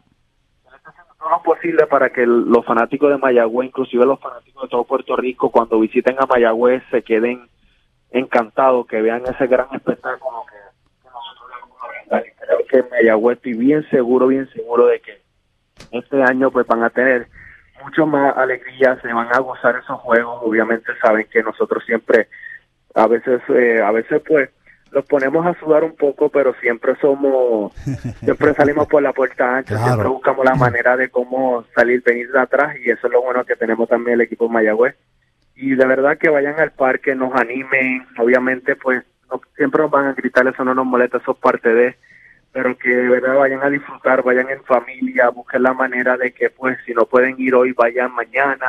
[1.30, 5.50] Lo posible para que los fanáticos de Mayagüez, inclusive los fanáticos de todo Puerto Rico,
[5.50, 7.48] cuando visiten a Mayagüez se queden
[8.12, 10.58] encantados, que vean ese gran espectáculo que,
[11.04, 12.26] que nosotros le vamos a brindar.
[12.62, 15.22] Y que en Mayagüez estoy bien seguro, bien seguro de que
[15.92, 17.28] este año pues van a tener
[17.84, 22.28] mucho más alegría, se van a gozar esos juegos, obviamente saben que nosotros siempre,
[22.96, 24.50] a veces, eh, a veces pues
[24.92, 27.74] los ponemos a sudar un poco, pero siempre somos,
[28.24, 29.86] siempre salimos por la puerta ancha, Claro.
[29.86, 33.44] siempre buscamos la manera de cómo salir, venir de atrás y eso es lo bueno
[33.46, 34.96] que tenemos también el equipo Mayagüez.
[35.56, 40.06] Y de verdad que vayan al parque, nos animen, obviamente pues no, siempre nos van
[40.08, 41.96] a gritar, eso no nos molesta, eso es parte de,
[42.58, 46.50] pero que de verdad vayan a disfrutar, vayan en familia, busquen la manera de que
[46.50, 48.66] pues si no pueden ir hoy, vayan mañana,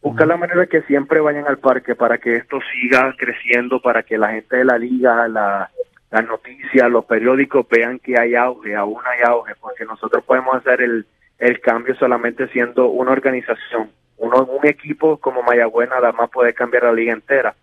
[0.00, 4.02] buscar la manera de que siempre vayan al parque para que esto siga creciendo, para
[4.02, 5.70] que la gente de la liga, la,
[6.10, 10.80] las noticias, los periódicos vean que hay auge, aún hay auge, porque nosotros podemos hacer
[10.80, 11.04] el,
[11.38, 16.84] el cambio solamente siendo una organización, uno, un equipo como Mayagüez nada más puede cambiar
[16.84, 17.54] la liga entera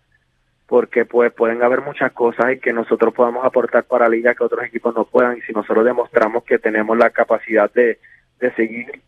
[0.70, 4.44] porque pues pueden haber muchas cosas y que nosotros podamos aportar para la liga que
[4.44, 7.98] otros equipos no puedan y si nosotros demostramos que tenemos la capacidad de,
[8.38, 9.02] de seguir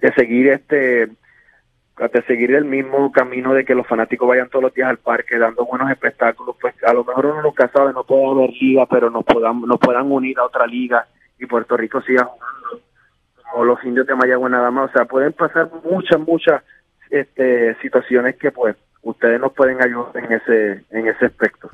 [0.00, 4.72] de seguir este de seguir el mismo camino de que los fanáticos vayan todos los
[4.72, 8.24] días al parque dando buenos espectáculos pues a lo mejor uno nunca sabe no puede
[8.26, 11.06] haber liga pero nos puedan nos puedan unir a otra liga
[11.38, 12.82] y Puerto Rico siga jugando
[13.52, 14.88] como los indios de Mayagüez nada más.
[14.88, 16.62] O sea pueden pasar muchas muchas
[17.10, 18.74] este situaciones que pues
[19.04, 21.70] ustedes nos pueden ayudar en ese en ese aspecto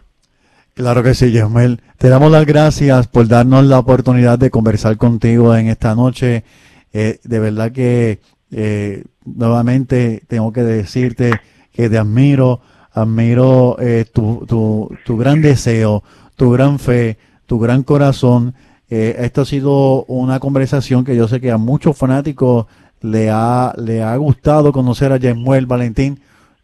[0.74, 1.82] Claro que sí, Yesmel.
[1.98, 6.44] Te damos las gracias por darnos la oportunidad de conversar contigo en esta noche.
[6.92, 8.20] Eh, de verdad que
[8.50, 11.32] eh, nuevamente tengo que decirte
[11.72, 12.60] que te admiro,
[12.92, 16.02] admiro eh, tu, tu, tu gran deseo,
[16.36, 18.54] tu gran fe, tu gran corazón.
[18.88, 22.66] Eh, esto ha sido una conversación que yo sé que a muchos fanáticos
[23.02, 26.20] le ha, le ha gustado conocer a Yemuel Valentín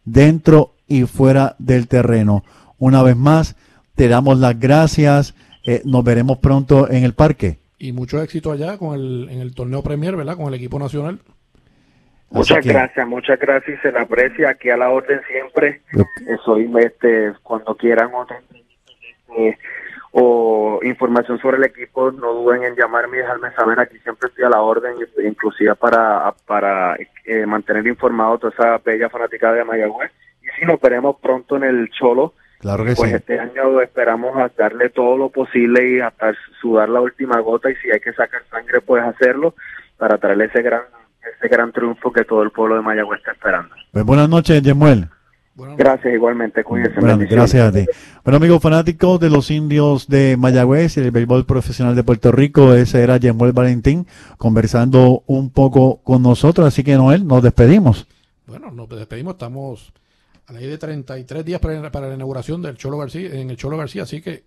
[0.07, 2.43] dentro y fuera del terreno.
[2.79, 3.55] Una vez más,
[3.95, 5.35] te damos las gracias.
[5.65, 7.57] Eh, nos veremos pronto en el parque.
[7.77, 10.37] Y mucho éxito allá con el, en el torneo Premier, ¿verdad?
[10.37, 11.19] Con el equipo nacional.
[12.29, 15.81] Muchas que- gracias, muchas gracias y se le aprecia aquí a la orden siempre.
[16.43, 18.91] Soy este cuando quieran otra entrevista,
[19.37, 19.57] eh,
[20.19, 23.79] o información sobre el equipo, no duden en llamarme y dejarme saber.
[23.79, 28.77] Aquí siempre estoy a la orden, inclusive para para eh, mantener informado a toda esa
[28.83, 30.11] bella fanaticada de Mayagüez.
[30.41, 33.15] Y si nos veremos pronto en el Cholo, Claro que pues sí.
[33.15, 37.75] este año esperamos a darle todo lo posible y hasta sudar la última gota y
[37.75, 39.53] si hay que sacar sangre pues hacerlo
[39.97, 40.81] para traerle ese gran
[41.37, 43.75] ese gran triunfo que todo el pueblo de Mayagüez está esperando.
[43.91, 45.09] Pues buenas noches, Yemuel.
[45.57, 46.99] Gracias igualmente, cuídense.
[46.99, 47.85] Bueno, gracias a ti.
[48.23, 52.75] Bueno, amigos fanáticos de los indios de Mayagüez y el béisbol profesional de Puerto Rico,
[52.75, 54.05] ese era Yemuel Valentín
[54.37, 56.67] conversando un poco con nosotros.
[56.67, 58.07] Así que, Noel, nos despedimos.
[58.45, 59.33] Bueno, nos despedimos.
[59.33, 59.93] Estamos
[60.45, 63.57] a la ley de 33 días para, para la inauguración del Cholo García, en el
[63.57, 64.43] Cholo García, así que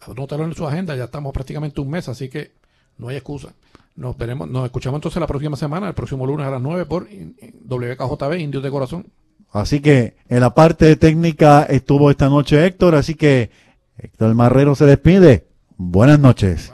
[0.00, 0.94] anótalo en su agenda.
[0.94, 2.52] Ya estamos prácticamente un mes, así que
[2.98, 3.52] no hay excusa.
[3.96, 7.08] Nos veremos, nos escuchamos entonces la próxima semana, el próximo lunes a las 9 por
[7.08, 9.06] WKJB, Indios de Corazón.
[9.54, 13.50] Así que en la parte técnica estuvo esta noche Héctor, así que
[13.96, 15.46] Héctor Marrero se despide.
[15.76, 16.73] Buenas noches.